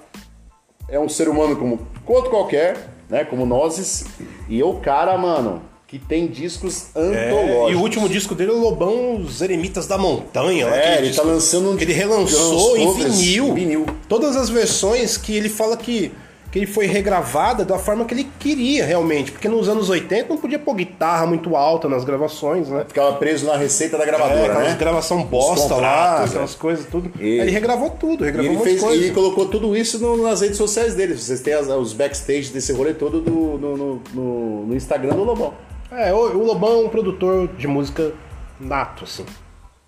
é 0.89 0.99
um 0.99 1.07
ser 1.07 1.29
humano 1.29 1.55
como 1.55 1.87
outro 2.07 2.29
qualquer, 2.31 2.77
né? 3.09 3.23
Como 3.23 3.45
nós. 3.45 4.05
E 4.49 4.59
é 4.59 4.65
o 4.65 4.75
cara, 4.75 5.15
mano, 5.17 5.61
que 5.93 5.99
tem 5.99 6.25
discos 6.25 6.87
antológicos. 6.95 7.69
É, 7.69 7.71
e 7.71 7.75
o 7.75 7.79
último 7.81 8.09
disco 8.09 8.33
dele 8.33 8.49
é 8.49 8.53
o 8.55 8.57
Lobão 8.57 9.17
Os 9.17 9.41
Eremitas 9.43 9.85
da 9.85 9.95
Montanha. 9.95 10.65
É, 10.69 10.97
ele 10.97 11.09
disco 11.09 11.21
tá 11.23 11.27
lançando 11.31 11.69
um 11.69 11.77
ele 11.79 11.93
relançou 11.93 12.73
lançou 12.73 12.77
em 12.77 12.93
vinil. 13.11 13.47
em 13.49 13.53
vinil. 13.53 13.85
Todas 14.09 14.35
as 14.35 14.49
versões 14.49 15.17
que 15.17 15.35
ele 15.35 15.49
fala 15.49 15.77
que, 15.77 16.11
que 16.51 16.57
ele 16.57 16.65
foi 16.65 16.87
regravada 16.87 17.63
da 17.63 17.77
forma 17.77 18.05
que 18.05 18.13
ele 18.15 18.27
queria 18.39 18.83
realmente. 18.85 19.31
Porque 19.31 19.47
nos 19.47 19.69
anos 19.69 19.87
80 19.87 20.29
não 20.29 20.37
podia 20.37 20.57
pôr 20.57 20.73
guitarra 20.73 21.27
muito 21.27 21.55
alta 21.55 21.87
nas 21.87 22.03
gravações, 22.03 22.69
né? 22.69 22.85
Ficava 22.87 23.13
preso 23.17 23.45
na 23.45 23.55
receita 23.55 23.95
da 23.95 24.03
É, 24.03 24.07
gravadora, 24.07 24.51
aquelas 24.51 24.69
né? 24.69 24.75
gravação 24.79 25.23
bosta 25.23 25.75
lá, 25.75 26.23
aquelas 26.23 26.55
é. 26.55 26.57
coisas, 26.57 26.85
tudo. 26.87 27.11
E- 27.19 27.39
ele 27.39 27.51
regravou 27.51 27.91
tudo, 27.91 28.23
E 28.23 28.25
regravou 28.31 28.45
ele, 28.51 28.55
um 28.55 28.59
monte 28.59 28.63
fez, 28.67 28.79
de 28.79 28.85
coisa. 28.87 29.05
e 29.05 29.11
colocou 29.11 29.45
tudo 29.45 29.77
isso 29.77 29.99
no- 29.99 30.23
nas 30.23 30.41
redes 30.41 30.57
sociais 30.57 30.95
dele. 30.95 31.15
Vocês 31.15 31.39
têm 31.39 31.53
as- 31.53 31.67
os 31.67 31.93
backstage 31.93 32.49
desse 32.49 32.73
rolê 32.73 32.95
todo 32.95 33.21
do- 33.21 33.31
no- 33.59 34.01
no- 34.13 34.65
no 34.65 34.75
Instagram 34.75 35.13
do 35.15 35.23
Lobão. 35.23 35.53
É, 35.95 36.13
o, 36.13 36.17
o 36.37 36.45
Lobão 36.45 36.81
é 36.81 36.85
um 36.85 36.89
produtor 36.89 37.47
de 37.57 37.67
música 37.67 38.13
nato, 38.59 39.03
assim. 39.03 39.25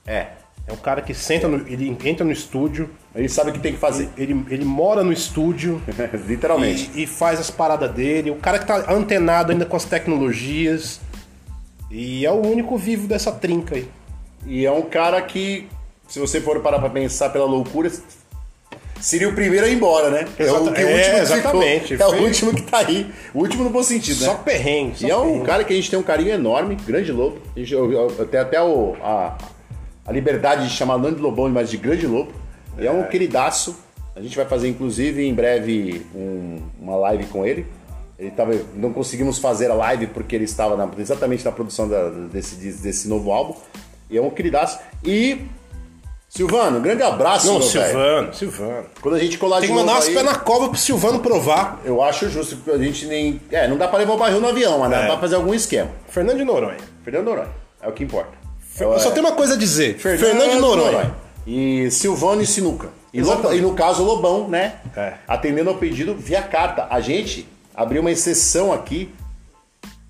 É. 0.05 0.27
É 0.67 0.73
um 0.73 0.77
cara 0.77 1.01
que 1.01 1.13
senta 1.13 1.47
no, 1.47 1.67
ele 1.67 1.95
entra 2.03 2.25
no 2.25 2.31
estúdio, 2.31 2.89
Ele 3.13 3.29
sabe 3.29 3.51
o 3.51 3.53
que 3.53 3.59
tem 3.59 3.73
que 3.73 3.77
fazer. 3.79 4.09
ele, 4.17 4.45
ele 4.49 4.65
mora 4.65 5.03
no 5.03 5.13
estúdio 5.13 5.79
Literalmente. 6.27 6.89
e, 6.95 7.03
e 7.03 7.07
faz 7.07 7.39
as 7.39 7.51
paradas 7.51 7.91
dele. 7.91 8.31
O 8.31 8.35
cara 8.37 8.57
que 8.57 8.65
tá 8.65 8.91
antenado 8.91 9.51
ainda 9.51 9.65
com 9.65 9.75
as 9.75 9.85
tecnologias. 9.85 10.99
E 11.91 12.25
é 12.25 12.31
o 12.31 12.41
único 12.41 12.77
vivo 12.77 13.07
dessa 13.07 13.31
trinca 13.31 13.75
aí. 13.75 13.87
E 14.47 14.65
é 14.65 14.71
um 14.71 14.81
cara 14.81 15.21
que, 15.21 15.67
se 16.07 16.19
você 16.19 16.41
for 16.41 16.59
parar 16.61 16.79
pra 16.79 16.89
pensar 16.89 17.29
pela 17.29 17.45
loucura, 17.45 17.91
seria 19.01 19.29
o 19.29 19.33
primeiro 19.33 19.65
a 19.65 19.69
ir 19.69 19.75
embora, 19.75 20.09
né? 20.09 20.25
É 20.39 20.51
o, 20.51 20.71
que 20.73 20.81
o 20.83 20.87
é, 20.87 20.95
último 20.95 21.15
que 21.15 21.21
exatamente. 21.21 21.87
ficou. 21.97 22.13
É 22.13 22.19
o 22.19 22.23
último 22.23 22.53
que 22.55 22.61
tá 22.63 22.77
aí. 22.79 23.11
O 23.33 23.39
último 23.39 23.63
no 23.63 23.69
bom 23.69 23.83
sentido, 23.83 24.23
Só 24.23 24.33
né? 24.33 24.39
perrengue. 24.43 24.99
Só 24.99 25.07
E 25.07 25.11
é 25.11 25.17
um 25.17 25.23
perrengue. 25.23 25.45
cara 25.45 25.63
que 25.63 25.73
a 25.73 25.75
gente 25.75 25.89
tem 25.89 25.99
um 25.99 26.03
carinho 26.03 26.31
enorme, 26.31 26.75
grande 26.75 27.11
lobo. 27.11 27.37
A 27.55 27.59
gente, 27.59 27.73
eu, 27.73 27.91
eu, 27.91 28.15
eu 28.17 28.25
tenho 28.27 28.43
até 28.43 28.61
o- 28.61 28.95
a, 29.01 29.37
a 30.05 30.11
liberdade 30.11 30.67
de 30.67 30.73
chamar 30.73 30.97
não 30.97 31.11
de 31.13 31.19
Lobão, 31.21 31.49
mas 31.49 31.69
de 31.69 31.77
grande 31.77 32.07
lobo. 32.07 32.31
E 32.79 32.85
é, 32.87 32.91
um 32.91 33.03
queridaço. 33.03 33.75
A 34.15 34.21
gente 34.21 34.35
vai 34.35 34.45
fazer, 34.45 34.69
inclusive, 34.69 35.25
em 35.27 35.33
breve 35.33 36.05
um- 36.15 36.59
uma 36.79 36.95
live 36.95 37.25
com 37.25 37.45
ele. 37.45 37.65
Ele 38.17 38.31
tava, 38.31 38.53
não 38.73 38.93
conseguimos 38.93 39.37
fazer 39.39 39.69
a 39.69 39.73
live 39.73 40.07
porque 40.07 40.35
ele 40.35 40.45
estava 40.45 40.77
na- 40.77 40.89
exatamente 40.97 41.43
na 41.43 41.51
produção 41.51 41.87
da- 41.89 42.09
desse, 42.09 42.55
desse 42.55 43.09
novo 43.09 43.29
álbum. 43.31 43.55
E 44.09 44.17
é 44.17 44.21
um 44.21 44.29
queridaço. 44.29 44.79
E. 45.03 45.39
Silvano, 46.35 46.81
grande 46.81 47.01
abraço, 47.01 47.47
Não, 47.47 47.59
meu 47.59 47.67
velho. 47.69 47.85
Silvano, 47.87 48.33
Silvano. 48.33 48.85
Quando 49.01 49.15
a 49.15 49.19
gente 49.19 49.37
colar 49.37 49.61
Tem 49.61 49.69
de 49.69 49.73
que 49.73 49.79
mandar 49.79 50.01
aí, 50.03 50.13
pés 50.13 50.25
na 50.25 50.35
cova 50.35 50.67
pro 50.67 50.77
Silvano 50.77 51.19
provar. 51.21 51.79
eu 51.85 52.01
acho 52.03 52.29
justo, 52.29 52.57
a 52.71 52.77
gente 52.77 53.05
nem. 53.05 53.39
É, 53.49 53.67
não 53.69 53.77
dá 53.77 53.87
pra 53.87 53.99
levar 53.99 54.13
o 54.13 54.17
barril 54.17 54.41
no 54.41 54.47
avião, 54.49 54.79
mas 54.79 54.91
dá 54.91 54.97
É. 55.03 55.05
pra 55.07 55.17
fazer 55.17 55.35
algum 55.35 55.53
esquema. 55.53 55.89
Fernando 56.09 56.37
de 56.37 56.43
Noronha. 56.43 56.77
Fernando 57.05 57.25
Noronha, 57.25 57.49
é 57.81 57.87
o 57.87 57.91
que 57.93 58.03
importa. 58.03 58.31
Eu 58.77 58.99
só 58.99 59.09
É, 59.09 59.11
tenho 59.13 59.25
uma 59.25 59.35
coisa 59.35 59.53
a 59.53 59.57
dizer. 59.57 59.97
Fernando, 59.97 60.49
de 60.51 60.55
Noronha. 60.59 61.15
E 61.47 61.89
Silvano 61.89 62.41
e 62.41 62.45
Sinuca. 62.45 62.89
E, 63.13 63.19
e 63.19 63.61
no 63.61 63.73
caso, 63.73 64.03
Lobão, 64.03 64.49
né? 64.49 64.75
É. 64.97 65.13
Atendendo 65.25 65.69
ao 65.69 65.77
pedido 65.77 66.13
via 66.15 66.41
carta. 66.41 66.85
A 66.89 66.99
gente 66.99 67.47
abriu 67.73 68.01
uma 68.01 68.11
exceção 68.11 68.73
aqui 68.73 69.09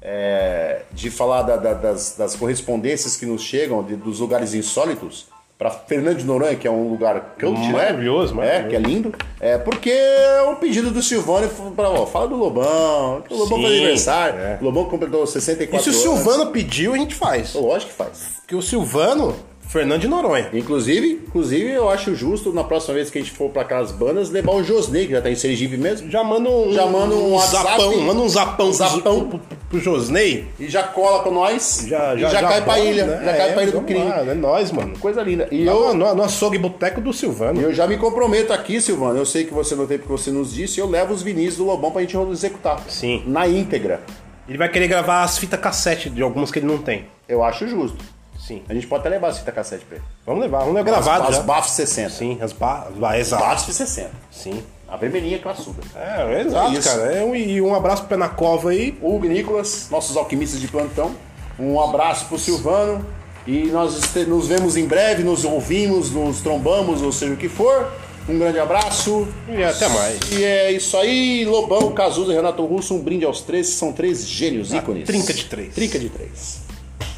é, 0.01 0.81
de 0.91 1.09
falar 1.11 1.43
da- 1.43 1.57
da- 1.57 1.73
das, 1.73 2.15
das 2.17 2.35
correspondências 2.35 3.15
que 3.15 3.25
nos 3.25 3.41
chegam 3.43 3.83
de- 3.83 3.95
dos 3.95 4.19
lugares 4.19 4.53
insólitos 4.55 5.27
para 5.57 5.69
Fernando 5.71 6.17
de 6.17 6.25
Noronha, 6.25 6.55
que 6.55 6.67
é 6.67 6.71
um 6.71 6.89
lugar 6.89 7.35
cult, 7.39 7.57
né? 7.59 7.71
Maravilhoso, 7.71 8.33
É, 8.33 8.35
maravilhoso. 8.35 8.69
que 8.69 8.75
é 8.75 8.79
lindo. 8.79 9.13
É 9.39 9.57
porque 9.57 9.89
é 9.89 10.43
um 10.49 10.55
pedido 10.55 10.91
do 10.91 11.01
Silvano 11.01 11.47
para 11.75 11.89
ó, 11.89 12.05
fala 12.05 12.27
do 12.27 12.35
Lobão, 12.35 13.21
que 13.27 13.33
o 13.33 13.37
Lobão 13.37 13.57
Sim, 13.59 13.63
faz 13.63 13.73
aniversário. 13.75 14.39
é. 14.39 14.57
O 14.61 14.65
Lobão 14.65 14.85
completou 14.85 15.23
E 15.23 15.27
64 15.27 15.83
se 15.83 15.89
o 15.89 15.91
anos. 16.11 16.23
Silvano 16.23 16.51
pediu, 16.51 16.93
a 16.93 16.97
gente 16.97 17.15
faz. 17.15 17.53
Lógico 17.53 17.91
que 17.91 17.97
faz. 17.97 18.35
Porque 18.41 18.55
o 18.55 18.61
Silvano, 18.61 19.33
Fernando 19.61 20.01
de 20.01 20.07
Noronha. 20.09 20.49
Inclusive, 20.53 21.23
inclusive, 21.27 21.71
eu 21.71 21.89
acho 21.89 22.13
justo, 22.13 22.51
na 22.53 22.63
próxima 22.63 22.93
vez 22.95 23.09
que 23.09 23.17
a 23.17 23.21
gente 23.21 23.31
for 23.33 23.49
pra 23.49 23.61
aquelas 23.63 23.91
bandas, 23.91 24.29
levar 24.29 24.51
o 24.53 24.63
Josney, 24.63 25.05
que 25.07 25.13
já 25.13 25.21
tá 25.21 25.29
em 25.31 25.35
Sergipe 25.35 25.77
mesmo, 25.77 26.11
Já 26.11 26.23
manda 26.23 26.49
um, 26.49 26.71
Já 26.73 26.85
manda 26.85 27.15
um 27.15 27.33
WhatsApp. 27.33 27.63
zapão, 27.71 27.97
manda 28.01 28.21
um 28.21 28.29
zapão, 28.29 28.73
Zapão. 28.73 29.29
Pro, 29.29 29.39
pro, 29.39 29.54
pro 29.69 29.79
Josney. 29.79 30.47
e 30.59 30.67
já 30.67 30.83
cola 30.83 31.23
com 31.23 31.31
nós, 31.31 31.85
Já, 31.87 32.15
e 32.15 32.19
já, 32.19 32.29
já, 32.29 32.41
cai 32.41 32.61
pra 32.61 32.73
bora, 32.75 32.79
ilha, 32.85 33.05
né? 33.05 33.25
já 33.25 33.33
cai 33.37 33.49
É, 33.49 33.53
pra 33.53 33.63
ilha 33.63 33.71
do 33.71 33.81
crime. 33.81 34.05
lá, 34.05 34.19
É 34.19 34.33
nóis, 34.33 34.71
mano. 34.71 34.97
Coisa 34.99 35.21
linda. 35.21 35.47
E 35.51 35.65
Eu, 35.65 35.93
no, 35.93 36.15
no 36.15 36.23
açougue 36.23 36.57
boteco 36.57 37.01
do 37.01 37.11
Silvano. 37.11 37.59
eu 37.61 37.73
já 37.73 37.87
me 37.87 37.97
comprometo 37.97 38.53
aqui, 38.53 38.79
Silvano, 38.79 39.17
eu 39.17 39.25
sei 39.25 39.43
que 39.45 39.53
você 39.53 39.75
não 39.75 39.85
tem 39.87 39.97
porque 39.97 40.11
você 40.11 40.31
nos 40.31 40.53
disse, 40.53 40.79
eu 40.79 40.87
levo 40.89 41.13
os 41.13 41.21
vinis 41.23 41.57
do 41.57 41.63
Lobão 41.65 41.91
pra 41.91 42.01
gente 42.01 42.15
executar. 42.31 42.79
Sim. 42.87 43.23
Na 43.25 43.47
íntegra. 43.47 44.01
Ele 44.47 44.57
vai 44.57 44.69
querer 44.69 44.87
gravar 44.87 45.23
as 45.23 45.37
fitas 45.37 45.59
cassete 45.59 46.09
de 46.09 46.21
algumas 46.21 46.51
que 46.51 46.59
ele 46.59 46.67
não 46.67 46.77
tem. 46.77 47.05
Eu 47.27 47.43
acho 47.43 47.67
justo. 47.67 47.97
Sim. 48.39 48.61
A 48.69 48.73
gente 48.75 48.85
pode 48.85 48.99
até 49.01 49.09
levar 49.09 49.29
a 49.29 49.33
fita 49.33 49.51
cassete 49.51 49.83
pra 49.85 49.97
ele. 49.97 50.05
Vamos 50.23 50.41
levar, 50.41 50.59
vamos 50.59 50.75
levar 50.75 50.91
gravado 50.91 51.23
as, 51.29 51.33
já. 51.35 51.39
As 51.39 51.45
BAF 51.45 51.69
60. 51.71 52.09
Sim, 52.11 52.37
as 52.39 52.53
ba... 52.53 52.85
as 52.89 52.95
ba... 52.95 53.17
Exato. 53.17 53.43
BAF 53.43 53.73
60. 53.73 54.11
Sim. 54.29 54.63
A 54.95 54.97
vermelhinha 54.97 55.37
classuda. 55.39 55.81
É, 55.95 56.41
exato, 56.41 56.73
É 56.73 56.79
isso. 56.79 56.89
cara. 56.89 57.11
É 57.11 57.23
um, 57.23 57.35
e 57.35 57.61
um 57.61 57.75
abraço 57.75 58.03
pro 58.03 58.09
pé 58.09 58.17
na 58.17 58.29
cova 58.29 58.69
aí. 58.69 58.97
Hugo 59.01 59.25
e 59.25 59.29
Nicolas, 59.29 59.87
nossos 59.91 60.15
alquimistas 60.15 60.59
de 60.61 60.67
plantão. 60.69 61.11
Um 61.59 61.79
abraço 61.81 62.25
pro 62.27 62.39
Silvano. 62.39 63.05
E 63.47 63.65
nós 63.65 63.93
nos 64.27 64.47
vemos 64.47 64.75
em 64.75 64.85
breve, 64.85 65.21
nos 65.23 65.45
ouvimos, 65.45 66.09
nos 66.11 66.39
trombamos, 66.41 67.01
ou 67.01 67.11
seja 67.11 67.33
o 67.33 67.37
que 67.37 67.47
for. 67.49 67.91
Um 68.27 68.39
grande 68.39 68.57
abraço. 68.57 69.27
E 69.47 69.63
até 69.63 69.87
mais. 69.89 70.19
E 70.31 70.43
é 70.43 70.71
isso 70.71 70.97
aí, 70.97 71.45
Lobão, 71.45 71.91
Cazuza 71.91 72.31
e 72.31 72.35
Renato 72.35 72.65
Russo, 72.65 72.95
um 72.95 72.99
brinde 72.99 73.23
aos 73.23 73.41
três, 73.41 73.67
são 73.67 73.91
três 73.93 74.25
gênios, 74.27 74.73
ícones. 74.73 75.05
trinca 75.05 75.31
de 75.33 75.45
três. 75.45 75.73
Trinca 75.75 75.99
de 75.99 76.09
três. 76.09 76.64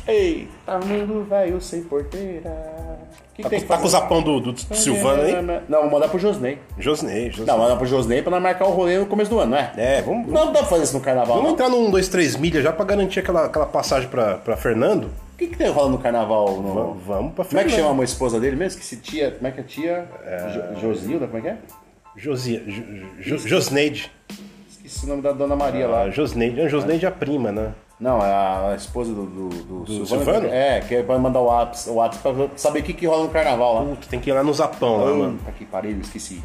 Eita, 0.07 0.79
mundo 0.79 1.25
velho 1.29 1.59
sem 1.61 1.83
porteira. 1.83 2.49
O 2.49 3.37
que, 3.37 3.37
que 3.37 3.43
Tá, 3.43 3.49
tem 3.49 3.59
que 3.59 3.65
tá 3.67 3.77
com 3.77 3.85
o 3.85 3.89
zapão 3.89 4.21
do, 4.21 4.39
do 4.39 4.75
Silvano 4.75 5.21
aí? 5.21 5.33
Não, 5.69 5.81
vou 5.83 5.91
mandar 5.91 6.07
pro 6.07 6.17
Josney. 6.17 6.57
Josney, 6.79 7.29
Josney. 7.29 7.45
Não, 7.45 7.57
mandar 7.59 7.75
pro 7.75 7.85
Josney 7.85 8.21
pra 8.23 8.31
nós 8.31 8.41
marcar 8.41 8.65
o 8.65 8.71
rolê 8.71 8.97
no 8.97 9.05
começo 9.05 9.29
do 9.29 9.39
ano, 9.39 9.51
não 9.51 9.57
é? 9.59 9.71
É, 9.77 10.01
vamos, 10.01 10.27
Não 10.27 10.51
dá 10.51 10.59
pra 10.59 10.67
fazer 10.69 10.83
isso 10.85 10.93
no 10.97 11.01
carnaval, 11.01 11.35
vamos 11.35 11.43
não. 11.43 11.53
entrar 11.53 11.69
num 11.69 11.91
2, 11.91 12.07
3 12.07 12.35
milhas 12.37 12.63
já 12.63 12.71
pra 12.73 12.83
garantir 12.83 13.19
aquela, 13.19 13.45
aquela 13.45 13.65
passagem 13.67 14.09
pra, 14.09 14.37
pra 14.37 14.57
Fernando. 14.57 15.05
O 15.33 15.37
que, 15.37 15.47
que 15.47 15.55
tem 15.57 15.69
rolando 15.69 15.97
no 15.97 15.99
carnaval? 15.99 16.49
No... 16.61 16.73
Vamos, 16.73 17.03
vamos 17.05 17.33
pra 17.33 17.45
Como 17.45 17.59
é 17.59 17.63
que 17.63 17.69
Fernando. 17.69 17.89
chama 17.89 18.01
a 18.01 18.05
esposa 18.05 18.39
dele 18.39 18.55
mesmo? 18.55 18.79
Que 18.79 18.85
se 18.85 18.97
tia. 18.97 19.29
Como 19.31 19.47
é 19.47 19.51
que 19.51 19.59
é 19.59 19.63
tia? 19.63 20.05
Jo- 20.75 20.81
Josilda, 20.81 21.27
como 21.27 21.37
é 21.37 21.41
que 21.41 21.47
é? 21.49 21.57
Josia, 22.15 22.63
Jo- 22.65 23.37
Jo- 23.37 23.47
Josneide. 23.47 24.11
Esqueci 24.67 25.05
o 25.05 25.09
nome 25.09 25.21
da 25.21 25.31
dona 25.31 25.55
Maria 25.55 25.85
A 25.85 25.89
lá. 25.89 26.09
Josneide. 26.09 26.59
A 26.61 26.67
Josneide 26.67 27.05
é 27.05 27.09
a 27.09 27.11
prima, 27.11 27.51
né? 27.51 27.71
Não, 27.99 28.19
é 28.19 28.31
a 28.31 28.75
esposa 28.75 29.11
do, 29.11 29.25
do, 29.25 29.83
do, 29.83 30.05
Silvano? 30.05 30.47
É, 30.47 30.81
que 30.81 30.95
é 30.95 31.03
pra 31.03 31.17
mandar 31.17 31.39
o 31.39 31.45
WhatsApp, 31.45 31.89
o 31.89 31.93
WhatsApp 31.95 32.35
pra 32.35 32.57
saber 32.57 32.79
o 32.81 32.83
que, 32.83 32.93
que 32.93 33.07
rola 33.07 33.23
no 33.23 33.29
carnaval 33.29 33.73
lá. 33.73 33.95
Puta, 33.95 34.07
tem 34.07 34.19
que 34.19 34.29
ir 34.29 34.33
lá 34.33 34.43
no 34.43 34.53
zapão 34.53 34.97
lá, 34.97 35.13
mano. 35.13 35.37
Puta 35.39 35.51
que 35.51 35.65
pariu, 35.65 35.99
esqueci. 35.99 36.43